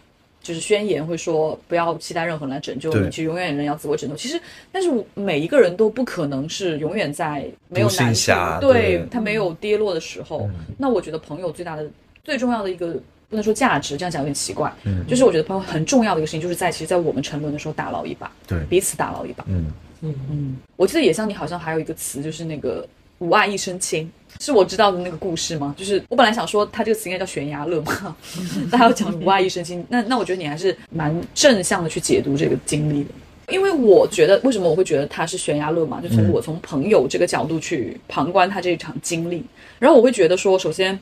[0.45, 4.15] 就是宣言，会说不要期待任何人来拯救你，对其实永远有人要自我拯救。
[4.15, 4.41] 其实，
[4.71, 10.43] 但是每一个人都不可能是永远在没有难处侠，对对他没有跌落的时候。
[10.43, 11.85] 嗯那我觉得朋友最大的、
[12.23, 12.97] 最重要的一个。
[13.31, 14.73] 不能说价值，这样讲有点奇怪。
[14.85, 19.45] 嗯就是我觉得朋友很重要的一个事情，就是在其实，在我们沉沦的时候打捞一把，对，彼此打捞一把。
[19.49, 19.73] 嗯，
[20.03, 22.87] 嗯嗯，我记得也像，你好像还有一个词，就是那个
[23.19, 24.09] “吾爱一身轻”，
[24.41, 25.75] 是我知道的那个故事吗？
[25.77, 28.17] 就是我本来想说，它这个词应该叫悬崖勒马，
[28.71, 33.11] 但他要讲“无爱一身轻”，那那我觉得你还是蛮正向的去解读这个经历的。
[33.49, 36.01] 因为我觉得，为什么我会觉得他是悬崖勒马？
[36.01, 39.45] 就从嗯我从朋友这个角度去旁观他这一场经历，
[39.79, 40.99] 然后我会觉得说，首先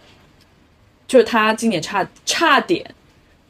[1.07, 2.85] 就是他今年差差点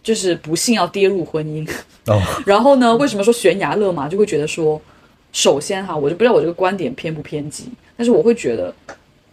[0.03, 1.67] 就是不幸要跌入婚姻，
[2.07, 4.09] 哦， 然后呢，为什么说悬崖勒马？
[4.09, 4.79] 就会觉得说，
[5.33, 7.65] 首先哈，我就不知道我这个观点偏不偏激，
[7.97, 8.75] 但是我会觉得，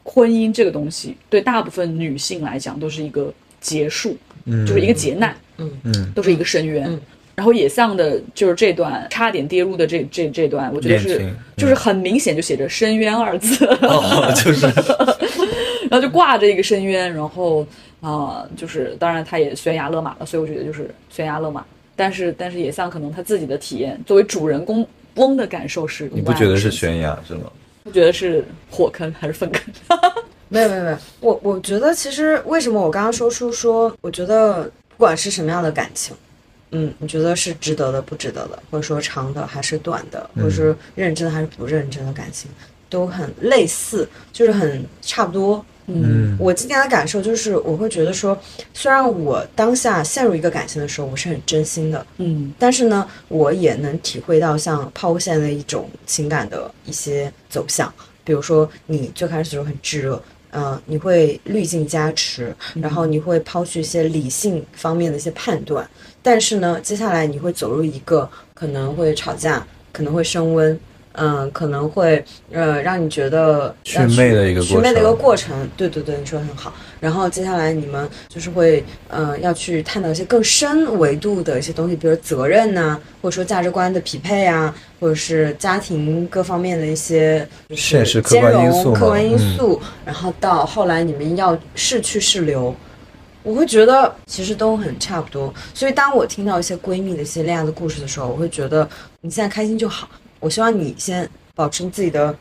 [0.04, 5.72] 婚姻这个东西对大部分女性来讲都是一个结束，嗯，就是一个劫难，嗯。
[5.84, 6.12] 嗯。
[6.14, 6.86] 都是一个深渊。
[6.88, 7.00] 嗯。
[7.36, 14.68] 然后野象的就是这段差点跌入的这这这段，我觉得是就是很明显就写着“深渊”二字，哦，就是。
[15.89, 17.66] 然后就挂着一个深渊，然后
[18.02, 21.66] 啊、就是当然他也悬崖勒马了，所以我觉得就是悬崖勒马。
[21.95, 24.86] 但是但是野象可能他自己的体验，作为主人公
[25.16, 27.43] 翁的感受是，你不觉得是悬崖是吗？
[27.89, 29.63] 不觉得是火坑还是粪坑？
[30.47, 36.15] 没有没有没有，我我觉得其实为什么我刚刚说出说，我觉得不管是什么样的感情，
[36.71, 42.49] 嗯，你觉得是值得的、不值得的，或者说长的还是短的，或者是认真还是不认真的感情，
[42.89, 45.63] 都很类似，就是很差不多。
[45.89, 46.37] 嗯。
[46.39, 48.37] 我今天的感受就是，我会觉得说，
[48.73, 52.53] 虽然我当下陷入一个感情的时候，我是很真心的，嗯。
[52.57, 57.91] 但是呢，我也能体会到像抛物线的一种情感的一些走向，
[58.23, 60.21] 比如说你最开始的时候很炙热，
[60.51, 65.87] 呃，你会滤镜加持，然后你会抛去一些理性方面的一些判断，
[66.21, 70.79] 但是呢，接下来你会走入一个可能会吵架，可能会升温。
[71.14, 75.70] 嗯，可能会呃让你觉得要祛魅的一个过祛魅的一个过程。
[75.76, 76.74] 对对对，你说的很好。
[76.99, 89.82] 然后接下来你们就是会呃要去探讨一些更深维度的一些东西，比如责任呐、或者说价值观的匹配啊，或者是家庭各方面的一些就是现实客兼观因素嘛容客观因嗯素。
[90.05, 92.76] 然后到后来你们要是去是留。
[93.41, 98.88] 我会觉得其实都很差不多，所以当我听到一些闺蜜的一些恋爱的故事的时候，我会觉得
[99.22, 100.10] 你现在开心就好。
[100.39, 102.35] 我希望你先保持你自己的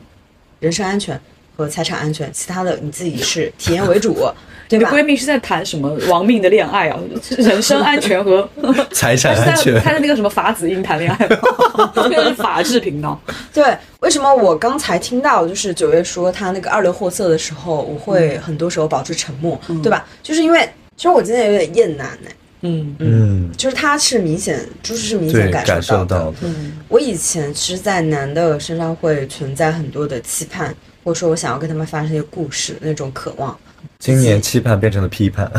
[0.59, 1.19] 人身安全
[1.55, 4.35] 和财产安全，其他的你自己是体验为主，对吧？
[4.69, 6.99] 你的闺蜜是在谈什么亡命的恋爱啊？
[7.37, 8.47] 人身安全和
[8.93, 11.91] 财产安全她在那个什么法子英谈恋爱吗？
[11.95, 13.19] 这个是法制频道。
[13.53, 20.05] 对，为什么我刚才听到就是九月说他那个二流货色的时候，我会很多时候保持沉默，对吧？
[20.23, 22.29] 就是因为其实我今天有点厌男呢，
[22.61, 25.81] 嗯嗯，就是他是明显，就是是明，显感受的。
[25.81, 33.57] 受到的，嗯我以前其实，在男的身上会存在很多的期盼，或者说我想要跟他们发生一些故事那种渴望。
[33.99, 35.49] 今年期盼变成了批判，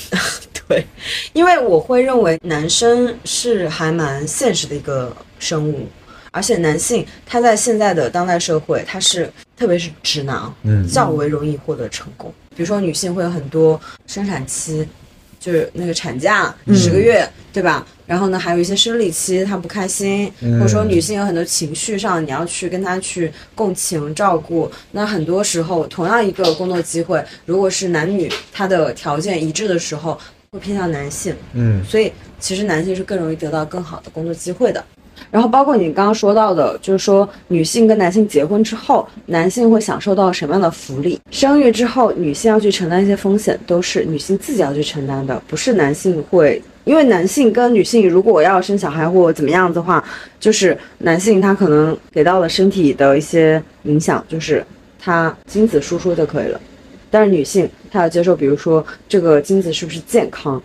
[0.66, 0.86] 对，
[1.34, 5.86] 因为我会认为男生是还蛮现实的一个生物，
[6.30, 12.32] 而且男性他在现在的当代社会，他是特别是直男啊，嗯较为容易获得成功。
[12.56, 14.86] 比如说女性会有很多生产期，
[15.46, 17.86] 就是那个产假十个月，对吧？
[18.04, 20.28] 然后呢，还有一些生理期，她不开心，
[20.58, 24.68] 或者说女性有很多情绪上，你要去跟她去共情照顾。
[24.90, 30.18] 那很多时候，同样一个工作机会，如果是男女他的条件一致的时候，
[30.50, 31.32] 会偏向男性。
[31.52, 34.84] 嗯所以其实男性是更容易得到更好的工作机会的。
[35.30, 41.20] 然后包括你刚刚说到的，就是说女性跟男性结婚之后，男性会享受到什么样的福利？
[41.30, 46.62] 生育之后，女性要去承担一些风险，都是女性自己要去承担的，不是男性会。
[46.84, 50.02] 因为男性跟女性如果要生小孩或怎么样的话，
[50.38, 54.64] 就是男性他可能给到了身体的一些影响，就是
[54.98, 56.60] 他精子输出就可以了。
[57.10, 60.62] 但是女性她要接受，比如说这个精子是不是健康，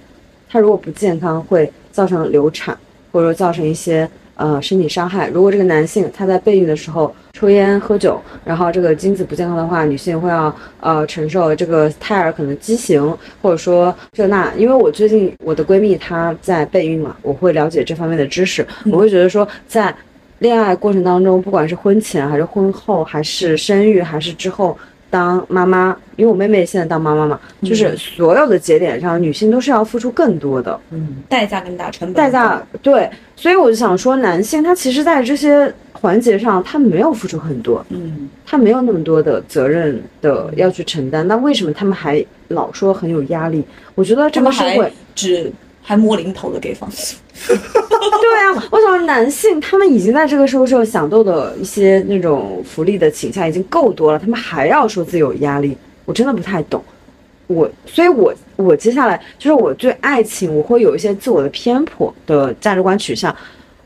[0.50, 2.78] 它如果不健康，会造成流产，
[3.12, 4.10] 或者说造成一些
[4.42, 5.30] 呃身体伤害。
[5.30, 13.00] 如果这个男性他在备孕的时候抽烟喝酒，然后这个精子不健康的话，女性会要呃承受这个胎儿可能畸形，
[13.42, 14.52] 或者说这那。
[14.58, 19.96] 因为我最近我的闺蜜她在备孕嘛，我会了解这方面的知识，我会觉得说在
[20.40, 24.76] 恋爱过程当中，不管是婚前还是婚后，还是生育还是之后。
[25.12, 43.64] 当妈妈，因为我妹妹现在当妈妈嘛，就是所有的节点上，女性都是要付出更多的，嗯，代价更大，成本代价对，所以我就想说，男性他其实在这些环节上，他没有付出很多，嗯，他没有那么多的责任的要去承担，那为什么他们还老说很有压力？
[43.94, 45.52] 我觉得这个社会只
[45.82, 47.16] 还摸零头的给房子。
[47.48, 55.76] 对啊，我想男性他们已经在这个社会上享受的一些那种福利的倾向已经够多了，他们还要说自己有压力，
[56.06, 56.84] 我真的不太懂。
[57.48, 63.36] 我，所以我我接下来就是我对爱情我会有一些自我的偏颇的价值观取向。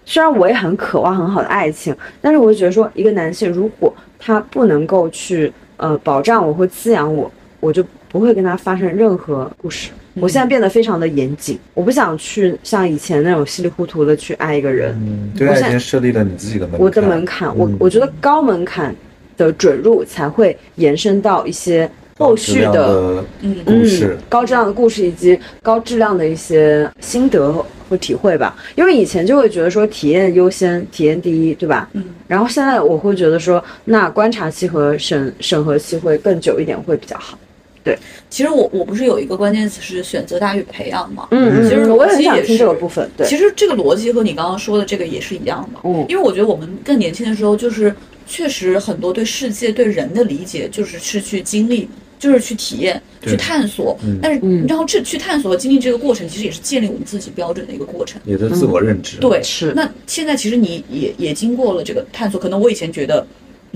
[0.05, 9.89] 虽然我也很渴望很好的爱情，但是我就觉得说，一个男性如果他不能够去呃保障我或滋养我，我就不会跟他发生任何故事。
[10.19, 14.95] 我现在变得非常的严谨，我不想去像以前那种稀里糊涂的去爱一个人。
[15.01, 16.79] 嗯，对爱情设立了你自己的门槛。
[16.79, 18.95] 我的门槛，我我觉得高门槛
[19.37, 27.53] 的准入才会延伸到一些后续的嗯故事，高质量的故事以及高质量的一些心得
[27.89, 28.55] 和体会吧。
[28.75, 31.89] 因为以前就会觉得说体验优先，体验第一，对吧？
[31.91, 32.05] 嗯。
[32.27, 37.37] 然后现在我会觉得说，那观察期和审审核期会更久一点，会比较好。
[37.85, 37.95] 对，
[38.31, 41.27] 其实我我不是有一个关键词是选择大于培养嘛？
[41.29, 43.07] 嗯其实逻辑也很想听这个部分。
[43.15, 45.79] 对，其实这个逻辑和你刚刚说的这个也是一样的。
[45.83, 53.95] 嗯，因为我觉得我们更年轻的时候，就是确实很多对世界、对人的理解，就是是去经历，就是去体验、去探索。
[54.03, 59.17] 嗯，但是然后这去探索和经历这个过程，其实也是建立我们自己标准的一个过程，也是自我认知。
[59.17, 59.73] 对，是。
[59.75, 63.23] 那现在其实你也也经过了这个探索，可能我以前觉得。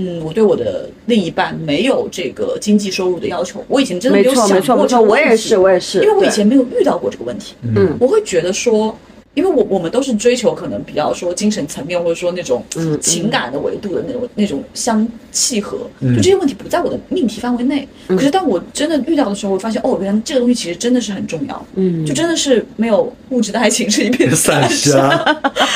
[0.02, 3.64] 嗯，我对我的另一半没有这个经济收入的要求。
[3.68, 4.48] 我以前真的没有想
[4.78, 5.12] 过这个问题。
[5.12, 7.54] 我也是，我也是，因为我以前没有遇到过这个问题。
[7.76, 8.98] 嗯，我会觉得说，
[9.34, 12.64] 因为我我们都是追求可能比较说精神层面或者说那种
[13.02, 17.86] 情感的维度的那种那种相契合，就这些问题不在我的命题范围内。
[18.08, 21.66] 可是当我真的遇到的时候，我发现哦，原来这个东西其实真的是很重要。
[21.76, 25.26] 嗯，就真的是没有物质的爱情是一片 散沙，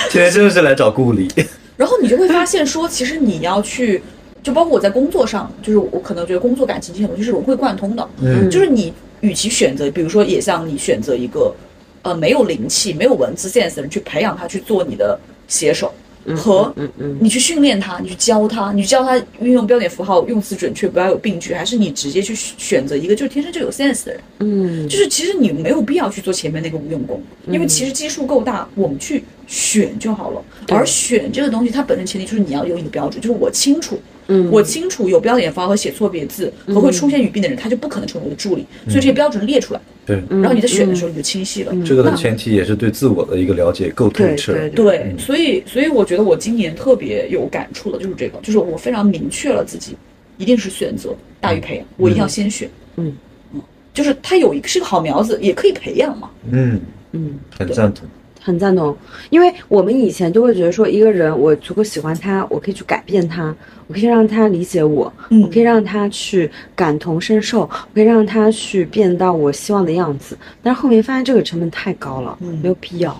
[0.09, 1.28] 今 天真的是来找顾里。
[1.76, 4.01] 然后你就会发现说，其实你要去。
[4.43, 8.07] 就包括我在工作上，就是我可能觉得工作感情这些东西是融会贯通的。
[8.21, 11.55] 嗯，就是你与其选择，比如说也像你选择一个，
[12.01, 15.17] 呃，没有灵气、没有文字 sense 的人去培养他去做你的
[15.47, 15.93] 写手，
[16.35, 16.73] 和
[17.21, 24.21] 你去训练他，你去教他，你教他运用标点符号、用词准确，不要有病句，还是你直接去选择一个就是天生就有 sense 的人。
[24.39, 30.41] 嗯，就是其实你没有必要去做前面那个无用功，因为其实基数够大，我们去选就好了。
[30.67, 33.97] 而选这个东西，它本身前提就是你要有你的标准，就是我清楚。
[34.28, 38.65] 嗯，我清楚有标点符号和写错别字和会出现语病的人，他就不可能成为我的助理。
[38.86, 41.74] 所以这些标准列出来，对，然后你在选的时候你就清晰了。
[41.86, 44.53] 这个的前提也是对自我的一个了解够透彻。
[44.69, 49.95] 对，所以所以我觉得我今年特别有感触的就是这个，就是我非常明确了自己
[50.38, 52.69] 一定是选择大于培养，我一定要先选。
[52.97, 53.13] 嗯。
[53.53, 53.61] 嗯，
[53.93, 56.30] 就是他有一个是个好苗子，也可以培养嘛。
[56.49, 56.80] 嗯。
[57.11, 58.07] 嗯，很赞同。
[58.45, 58.95] 很赞同，
[59.29, 63.55] 因为我们以前都会觉得说，一个人我足够喜欢他，我可以去改变他，
[63.87, 70.37] 我可以让他理解我，我可以让他去感同身受，我可以让他去变到我希望的样子。
[70.61, 73.17] 但是后面发现这个成本太高了，没有必要。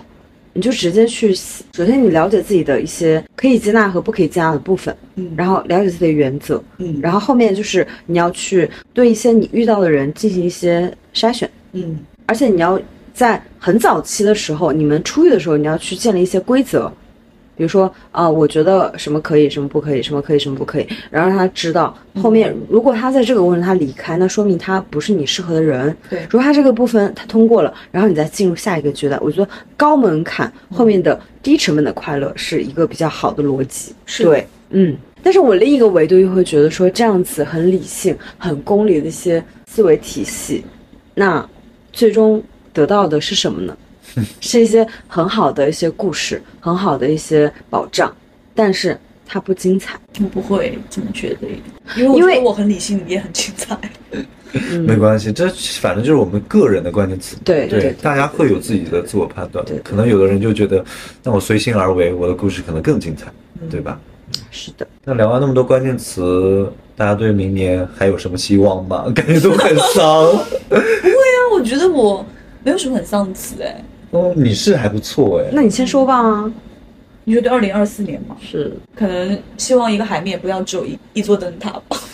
[0.52, 12.78] 你就直接去，首先你了解自己的一些可以接纳和不可以接纳的部分，嗯，然后了解自己的原则，嗯，然后后面就是你要去对一些你遇到的人进行一些筛选，嗯，而且你要。
[13.14, 16.90] 在很早期的时候，你们出狱的时候，你要去建立一些规则，
[17.56, 21.96] 比如说啊，我觉得什么可以，什么不可以，什么可以，什么不可以，然后让他知道。
[22.20, 25.96] 后面如果他在这个过程他离开，那说明他不是你适合的人。
[26.10, 33.94] 对，如果他这个部分他通过了，然后你再进入下一个阶段，我觉得高门槛后面的低成本的快乐是一个比较好的逻辑。
[34.06, 34.96] 是对，嗯。
[35.22, 40.64] 但是我另一个维度又会觉得说，这样子很理性、很功利的一些思维体系，
[41.14, 41.48] 那
[41.92, 42.42] 最终。
[42.74, 43.74] 得到的是什么呢？
[44.40, 48.14] 是一些很好的一些故事，很好的一些保障，
[48.54, 48.96] 但是
[49.26, 49.98] 它不精彩。
[50.20, 51.48] 我不会这么觉得，
[51.96, 53.76] 因为因为我很理性，也很精彩。
[54.86, 55.48] 没关系，这
[55.80, 57.36] 反正就是我们个人的关键词。
[57.44, 59.64] 对对，大家会有自己的自我判断。
[59.64, 60.84] 对，可能有的人就觉得，
[61.24, 63.26] 那我随心而为，我的故事可能更精彩，
[63.68, 63.98] 对吧？
[64.52, 64.86] 是的。
[65.04, 69.10] 那聊完那么多关键词，大家对明年还有什么希望吗？
[69.12, 70.30] 感觉都很丧。
[70.70, 72.24] 不会啊，我觉得我。
[72.64, 76.52] 没有什么很丧的词哎，哦，你是还不错哎，那你先说吧。
[77.26, 78.36] 你说对二零二四年吗？
[78.42, 81.96] 是可能希望一个海面不要只有一一座灯塔吧。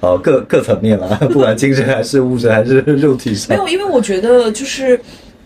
[0.00, 3.56] 好，各各层面了， 不管精神还是物质还是肉体没。
[3.56, 5.00] 有，因为我觉得就是，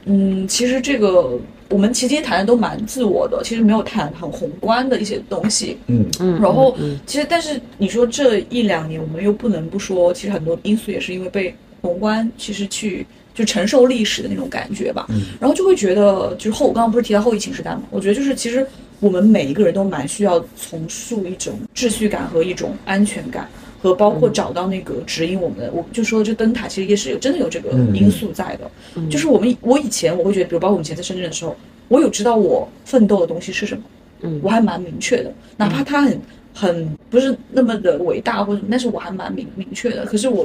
[0.04, 1.30] 嗯，其实这个
[1.70, 5.78] 我们其实今天谈的都蛮自我的，其实没有谈很宏观的一些东西。
[5.86, 15.06] 嗯，嗯，然后嗯其实，但是你说这一两年，我们又不能不说，其实很多因素也是因为被宏观其实去就承受历史的那种感觉吧。
[15.10, 17.82] 嗯然后就会觉得，就是后我刚刚不是提到后疫情时代嘛？
[17.90, 18.66] 我觉得就是其实
[19.00, 23.48] 我们每一个人都蛮需要重塑一种秩序感和一种安全感。
[23.80, 28.68] 和包括找到那个指引我们的，我就说这灯塔其实也是有真的有这个嗯因素在的。
[29.08, 31.54] 就是我们我以前我会觉得，比如包括我们以前在深圳的时候，
[31.86, 33.82] 我有知道我奋斗的东西是什么，
[34.22, 36.20] 嗯我还蛮明确的，哪怕他很
[36.52, 40.04] 很不是那么的伟大或者什么，但是我还蛮明明确的。
[40.06, 40.44] 可是我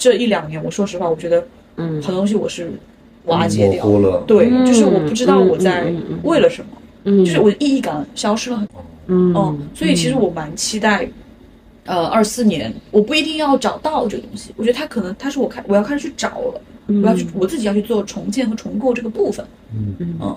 [0.00, 1.46] 这一两年，我说实话，我觉得
[1.76, 2.00] 嗯。
[2.02, 2.72] 很多东西我是
[3.26, 3.84] 瓦解掉。
[3.86, 4.24] 了。
[4.26, 4.64] 对，嗯。
[4.64, 5.92] 就是我不知道我在
[6.22, 6.70] 为了什么，
[7.04, 8.82] 嗯，就是我的意义感消失了很多。
[9.08, 11.06] 嗯嗯，所以其实我蛮期待，
[11.84, 19.44] 呃，二四年我不一定要找到这个东西，我觉得它可能它是我开我要开始去找了，我要去我自己要去做重建和重构这个部分。
[19.74, 19.94] 嗯。
[20.18, 20.36] 嗯，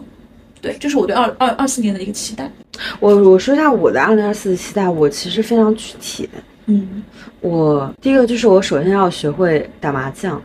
[0.61, 2.51] 对，这是我对二二二四年的一个期待。
[2.99, 6.27] 我我说一下我的二零二四的期待，我其实非常具体。
[6.65, 7.03] 嗯，
[7.41, 10.41] 我第一个就是我首先要学会打麻将，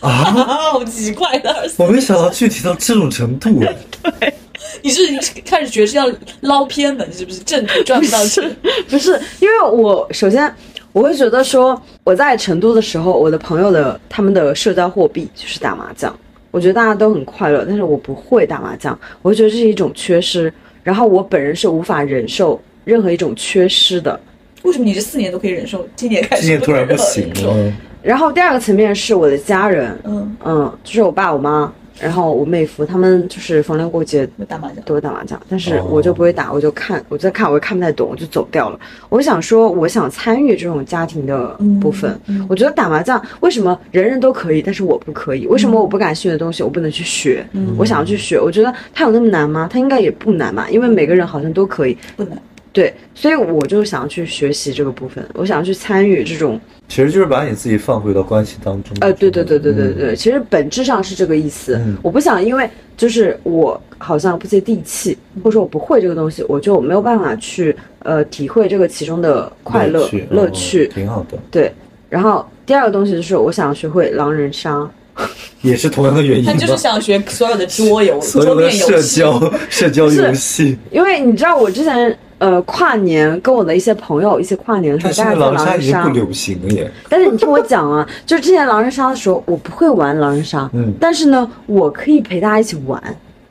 [0.00, 0.08] 啊，
[0.72, 3.50] 好奇怪的我没想到具体到这种程度。
[4.20, 4.34] 对
[4.82, 5.02] 你是
[5.44, 6.08] 开始觉得是要
[6.42, 7.40] 捞偏门是不是？
[7.40, 8.56] 正途赚不到钱。
[8.88, 10.54] 不是因为我首先
[10.92, 16.16] 我会觉得说我在成都的时候，我的朋友的他们的社交货币就是打麻将，
[16.52, 20.52] 我觉得大家都很快乐，但是我不会打麻将，我会觉得这是一种缺失，
[20.84, 24.18] 然后我本人是无法忍受任何一种缺失的。
[24.62, 27.28] 为什么你这四年都可以忍受，今年开始今年突然不行？
[27.44, 34.76] 了，然后第二个层面是我的家人，嗯，嗯，就是我爸我妈，然后我妹夫，他们就是逢年过节会打麻将。
[34.84, 38.80] 都会打麻将，但是哦我就不会打，我就看，我在看，我也看不太懂，我就走掉了。
[39.10, 41.48] 我想说，我想参与这种家庭的
[41.80, 42.18] 部分。
[42.26, 45.46] 嗯我觉得打麻将为什么人人都可以，但是我不可以？
[45.46, 47.46] 为什么我不感兴趣的东西我不能去学？
[47.52, 49.68] 嗯我想要去学，我觉得它有那么难吗？
[49.70, 51.96] 它应该也不难吧，因为每个人好像都可以。
[52.16, 52.36] 不能。
[52.72, 56.60] 对，所以我就想要去学习这个部分，我想要去参与这种。
[56.88, 58.96] 其实就是把你自己放回到关系当中。
[59.00, 61.76] 呃，对对对对对嗯对，其实本质上是这个意思。
[61.76, 70.86] 嗯我不想因为就是我好像不接地气，或者说我不会这个东西，我就没有办法去呃体会这个其中的快乐趣，乐趣。
[70.92, 71.72] 嗯挺好的，对，
[72.08, 74.88] 然后第二个东西就是我想学会狼人杀。
[75.60, 76.44] 也是同样的原因。
[76.44, 79.20] 他就是想学所有的桌游、所有的桌面游社戏。
[79.20, 86.14] 交社交游戏，因为你知道，我之前呃跨年跟我的一些朋友一起跨年的时候，大家在狼杀已经狼人杀不。
[86.14, 86.90] 流行了耶。
[87.08, 93.00] 但是你听我讲啊， 就是之前狼人杀的时候，我不会玩狼人杀，嗯但是呢，我可以陪大家一起玩。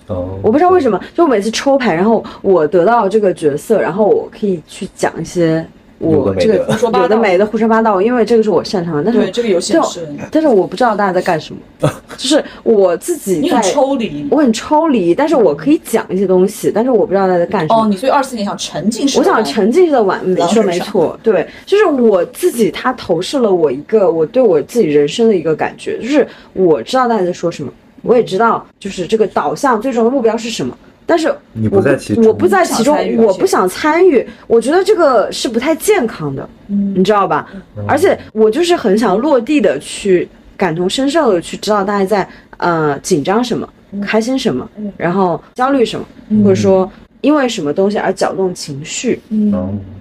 [0.08, 5.64] 哦，我不知道为什么，就每次抽牌，然后我得到这个角色，然后我可以去讲一些有
[6.00, 9.04] 我这个的没的胡说八道有的没的胡说八道，因为这个是我擅长的。
[9.04, 17.84] 但是对这个游戏就是但是我不知道大家在干什么， 就是我自己你很在，抽离我很抽离，但是我可以讲一些东西，但是我不知道大家在干什么。
[17.84, 27.70] 哦，你所以二四年想沉浸式我，想沉浸式的玩，没错没错，对，就是我自己，他投射了我一个我对我自己人生的一个感觉，就是我知道大家在说什么，
[28.04, 30.78] 我也知道就是这个导向最终的目标是什么，
[31.10, 37.50] 但是你不我在其中我不在其中我不想参与，我觉得这个是不太健康的，嗯你知道吧？
[37.88, 43.68] 而且我就是很想落地的去感同身受的去知道大家在呃紧张什么，
[44.06, 46.06] 开心什么，然后焦虑什么，
[46.44, 46.88] 或者说
[47.22, 49.20] 因为什么东西而搅动情绪。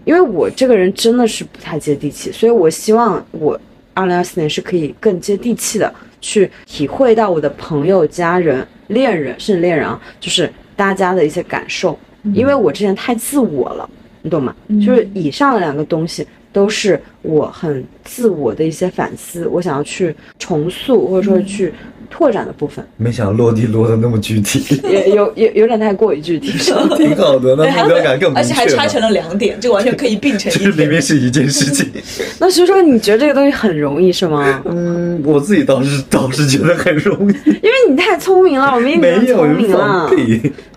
[0.04, 3.58] 因为我这个人真的是不太接地气，所以我希望我
[3.94, 5.90] 二零二四年是可以更接地气的
[6.20, 11.98] 去体会到我的朋友、家人、恋人，甚至恋人啊，就是大家的一些感受。
[12.34, 13.88] 因为我之前太自我了，
[14.22, 14.54] 你懂吗？
[14.84, 21.72] 就是以上的两个东西都是我很自我的一些反思，我想要去重塑或者说去
[22.10, 26.52] 拓展的部分，没想到落地落的那么具体，也有有有点太过于具体。
[26.96, 29.08] 挺好的，那目标感更明而且还确拆成了。
[29.10, 30.70] 两点，就完全可以并成这一这。
[30.82, 31.90] 里面是一件事情。
[32.38, 34.62] 那所以说，你觉得这个东西很容易是吗？
[34.66, 40.10] 嗯，我自己倒是倒是觉得很容易，因为你太聪明了，我们一没有聪明了。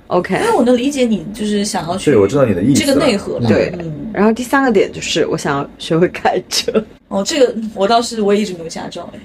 [0.07, 3.47] OK，因为我能理解你就是想要去，对我知道你的意思这个内核了。
[3.47, 6.71] 对嗯，然后第三个点就是我想要学会开车，
[7.09, 9.19] 哦，这个我倒是我也一直没有驾照哎。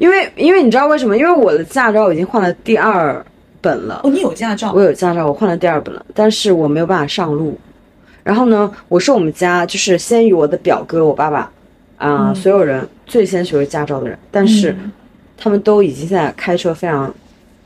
[0.00, 1.16] 因为因为你知道为什么？
[1.16, 3.24] 因为我的驾照已经换了第二
[3.60, 4.80] 本了哦，，你有驾照我？
[4.80, 7.58] 有驾照，我换了第二本了，但是我没有办法上路。
[8.22, 11.50] 然后呢，我是我们家就是先于我的表哥、我爸爸
[11.96, 14.90] 啊、嗯所有人最先学会驾照的人，但是嗯
[15.36, 17.14] 他们都已经现在开车非常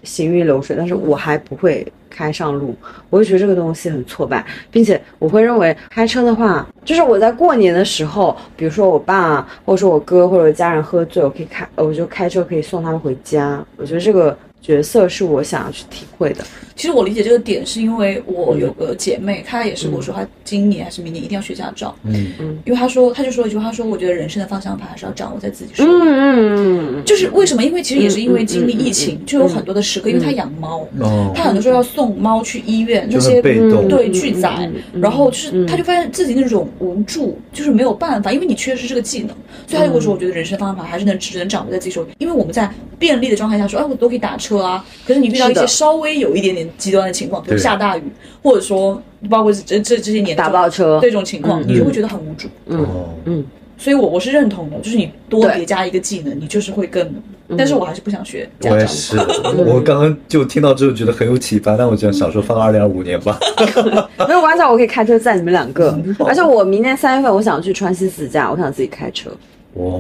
[0.03, 2.77] 行云流水，但是我还不会开上路，
[3.09, 13.65] 我会觉得这个东西很挫败，并且我会认为开车的话，就是我在过年的时候，比如说我爸或者说我哥或者我家人喝醉，我可以开，我就开车可以送他们回家。
[13.77, 16.45] 我觉得这个角色是我想要去体会的。
[16.77, 21.95] 其实我理解这个点，是因为我有个姐妹，她也是跟我说，她今年还是明年一定要学驾照。
[22.05, 25.91] 嗯嗯因为她说，她就说一句话，她说我觉得人生的方向盘还是要掌握在自己手里。
[25.91, 27.63] 嗯嗯嗯，就是为什么？
[27.63, 33.43] 因为其实也是因为经历疫情，就有很多的时刻，因为她养猫，哦，她很多时候要送猫去医院，那些。
[33.91, 39.29] 对拒载然后就是嗯她就发现自己那种无助，就是没有办法，因为你缺失这个技能，
[39.67, 48.03] 所以她就跟我说，我觉得人生的方向盘还是能只能掌握在自己手里，因为我们在便利的状态下说，哎，我都可以打车啊，可是你遇到一些稍微有一点点极端的情况，比如下大雨，
[48.43, 50.99] 或者说包括这这这些年打爆车。
[51.03, 51.65] 这种情况，嗯。
[51.69, 52.49] 你就会觉得很无助。
[52.67, 52.87] 嗯，
[53.27, 53.45] 嗯，
[53.79, 57.15] 所以我我是认同的，就是你多叠加一个技能，你就是会更，
[57.57, 58.77] 但是我还是不想学驾照。
[58.77, 59.17] 我也是，
[59.67, 63.39] 我刚刚就听到之后觉得很有启发，但我就想说放到二零二五年吧。
[64.29, 65.99] 没有关系，我可以开车载你们两个。
[66.21, 69.37] 而且我明年三月份我想去川西自驾，我想自己开车，哇，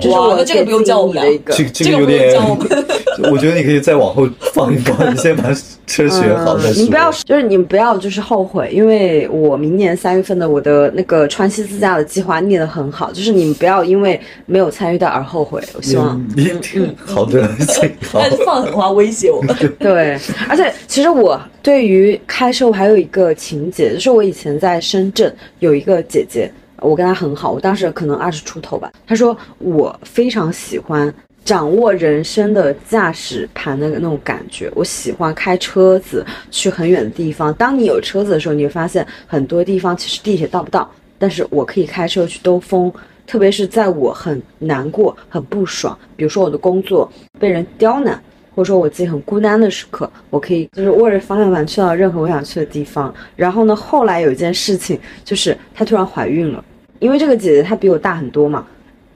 [0.01, 1.55] 这是我哇那这个不用教我们的一个。
[1.55, 2.55] 这个这这个不用个有点教我
[3.23, 5.45] 们，我觉得你可以再往后放一放，你先把
[5.87, 6.83] 车学好再说。
[6.83, 15.63] 嗯你不要，就是你不要就是后悔，因为我明年三月份的我的那个川西自驾的计划列得很好，就是你们不要因为没有参与到而后悔。
[15.75, 18.31] 我希望，你你 好的， 行好但。
[18.31, 19.55] 是放狠话威胁我们。
[19.79, 20.19] 对，
[20.49, 28.91] 而且其实我对于开车我还有一个情节，就是我以前在深圳有一个姐姐，我跟他很好，我当时可能二十出头吧。
[29.07, 31.13] 他说我非常喜欢
[31.45, 37.53] 掌握人生的驾驶盘的那种感觉，我喜欢开车子去很远的地方。
[37.55, 42.93] 当你有车子的时候，你会发现很多地方其实地铁到不到，但是我可以开车去兜风。
[43.27, 47.09] 特别是在我很难过、很不爽，比如说我的工作
[47.39, 48.21] 被人刁难，
[48.57, 53.15] 或者说我自己很孤单的时刻，我可以就是握着方向盘去到任何我想去的地方。
[53.37, 56.65] 然后呢，后来有一件事情，就是她突然怀孕了，
[57.01, 58.65] 因为这个姐姐她比我大很多嘛，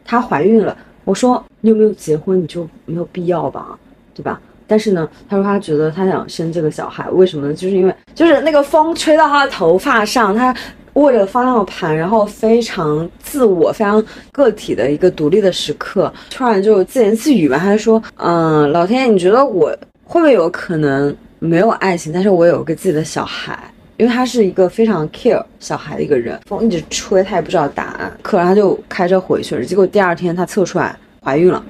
[0.04, 0.76] 她怀孕了。
[1.04, 2.42] 我说你有没有结婚？
[2.42, 3.78] 你就没有必要吧，
[4.12, 4.40] 对吧？
[4.66, 7.54] 但是呢，她说她觉得她想生这个小孩，为什么呢？
[7.54, 10.54] 就是因为就是那个风吹到她的头发上，她
[10.94, 14.02] 握着方向盘，然后非常自我、非常
[14.32, 19.68] 个体的一个独立的时刻，突然就自言自语吧，他就说：“嗯，老天爷，你觉得我
[20.04, 23.58] 会不会有可能没有爱情，但是我有个自己的小孩？”
[23.96, 29.64] 因为他是一个非常 care 小孩的一个人，风一直吹，他也不知道答案，可能他就开车回去了。
[29.64, 31.64] 结果第二天他测出来怀孕了，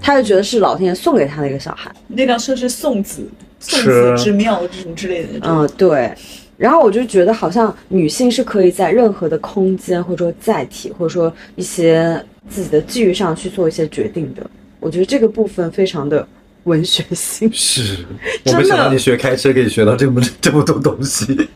[0.00, 1.90] 他就觉得是老天爷送给他的一个小孩。
[2.08, 3.28] 那辆车是送子
[3.58, 5.40] 送子之妙这种之类的。
[5.42, 6.12] 嗯，对。
[6.56, 14.42] 然后我就觉得，好像女性是可以在任何的空间，或者说载体，或者说一些自己的际遇上去做一些决定的。
[14.78, 16.26] 我觉得这个部分非常的
[16.64, 17.50] 文学性。
[17.52, 17.96] 是，
[18.44, 21.48] 真 的我没想到你学开车可以学到这么 这么多东西。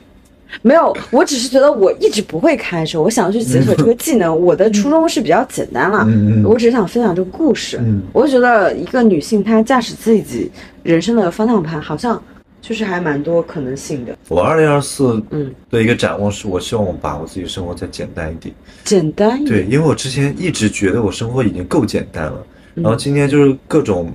[0.63, 4.35] 没有，我只是觉得我一直不会开车，我想要去解锁这个技能。
[4.35, 6.07] 我的初衷是比较简单了，
[6.49, 7.77] 我只是想分享这个故事。
[7.81, 10.51] 嗯我就觉得一个女性她驾驶自己
[10.85, 12.23] 人生的方向盘，好像
[12.63, 14.17] 就是还蛮多可能性的。
[14.29, 18.55] 我二零二四嗯，的一个展望是，我希望我把我自己生活再简单一点。
[18.85, 19.47] 简单一点。
[19.47, 24.11] 对，因为我之前一直觉得我生活已经够简单了，嗯然后今天就是各种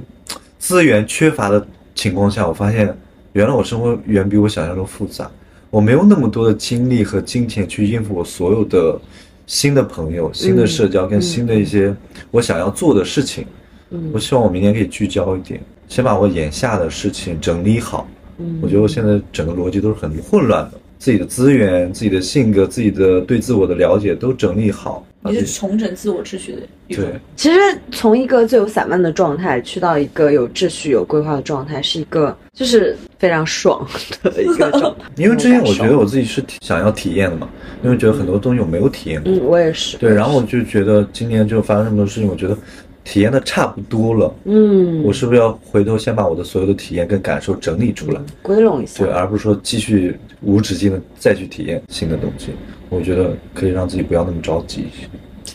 [0.60, 1.66] 资源缺乏的
[1.96, 2.96] 情况下，我发现
[3.34, 5.30] 原来我生活远比我想象中复杂。
[5.72, 9.00] 我没有那么多的精力和金钱去应付我所有的
[9.48, 11.96] 新的朋友、新的社交跟新的一些
[12.32, 13.46] 我想要做的事情。
[13.92, 18.08] 嗯我希望我明年可以聚焦一点，先把我眼下的事情整理好。
[18.38, 25.04] 嗯我觉得我现在整个逻辑都是很混乱的，自己的资源、自己的性格、自己的对自我的了解都整理好。
[25.22, 27.04] 你是重整自我秩序的一种。
[27.04, 27.60] 对，其实
[27.92, 33.86] 从一个最有散漫的状态去到一个有秩序、有规划的状态，是一个就是非常爽
[34.24, 35.06] 的一个状态。
[35.18, 37.50] 因为之前我觉得我我自己是体想要体验的嘛，
[37.84, 39.30] 因为觉得很多东西我没有体验过。
[39.30, 39.98] 嗯，我也是。
[39.98, 42.58] 对，然后我就觉得今年就发生这么多事情，我觉得
[43.04, 48.22] 体验的差不多了，嗯，我是不是要回头先把我的所有的体验跟感受整理出来？
[48.42, 49.04] 归拢一下。
[49.04, 52.50] 对，而不是说继续无止境的再去体验新的东西。
[52.90, 54.86] 我觉得可以让自己不要那么着急。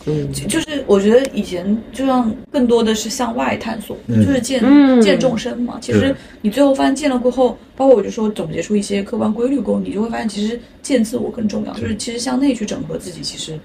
[0.07, 5.77] 嗯就就是我觉得以前就让更多的是向外探索，嗯就是见、嗯见众生嘛。
[5.81, 13.21] 其实你最后发现见了过后，包括我就说总结出一些客观规律过后，你就会发现其实见自我更重要，就是其实向内去整合自己。
[13.21, 13.57] 其实，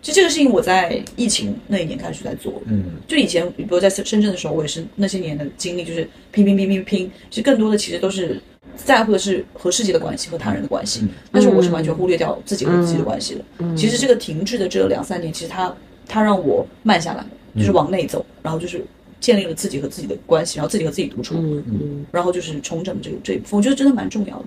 [0.00, 2.62] 其实这个事情我在疫情那一年开始在做。
[2.66, 8.40] 嗯，就以前，比如在深深圳的时候，我也是那些年的经历，就是拼拼拼拼拼，其实更多的其实都是
[8.76, 13.76] 在乎的是和世界的关系和他人的关系，但是我是完全忽略掉自己和自己的关系的。
[13.76, 15.74] 其实这个停滞的这两三年，其实它
[16.06, 17.24] 它让我慢下来，
[17.56, 18.84] 就是往内走，然后就是
[19.20, 24.44] 建立了自己和自己的关系，然后自己和自己独处，嗯嗯，然后就是重整这个这一部分，我觉得真的蛮重要的。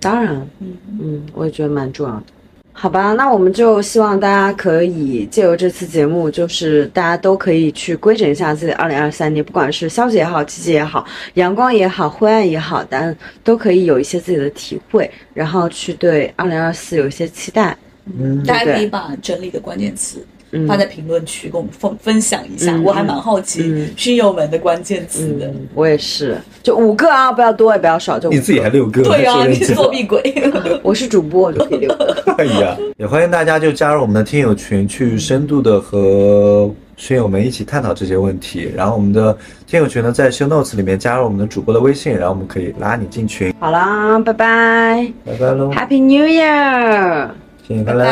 [0.00, 2.22] 当然，嗯嗯，我也觉得蛮重要的。
[2.76, 17.74] 好吧，那我们就希望大家可以借由这次节目，就是大家都可以去规整一下自己二零二三年，不管是消极也好，积极也好，阳光也好，灰暗也好，但都可以有一些自己的体会，然后去对二零二四有一些期待。
[18.18, 20.26] 嗯，大家可以把整理的关键词嗯
[20.66, 22.72] 发在评论区，跟我们分分享一下。
[22.76, 25.46] 嗯我还蛮好奇嗯讯友们的关键词的。
[25.46, 30.22] 嗯，我也是，就五个啊，不要多也不要少，就你自己还六个，对啊，你是作弊鬼。
[30.82, 32.16] 我是主播，我就可以六个。
[32.38, 38.70] 哎呀，也欢迎大家就加入我们的听友群，去深度的和群友们一起探讨这些问题。
[38.76, 39.36] 然后我们的
[39.66, 43.54] 听友群呢，在 show notes 里面加入我们的主播的微信，然后我们可以拉你进群。
[43.58, 47.30] 好啦，拜拜拜拜喽，，Happy New Year！
[47.66, 48.04] 新年快乐！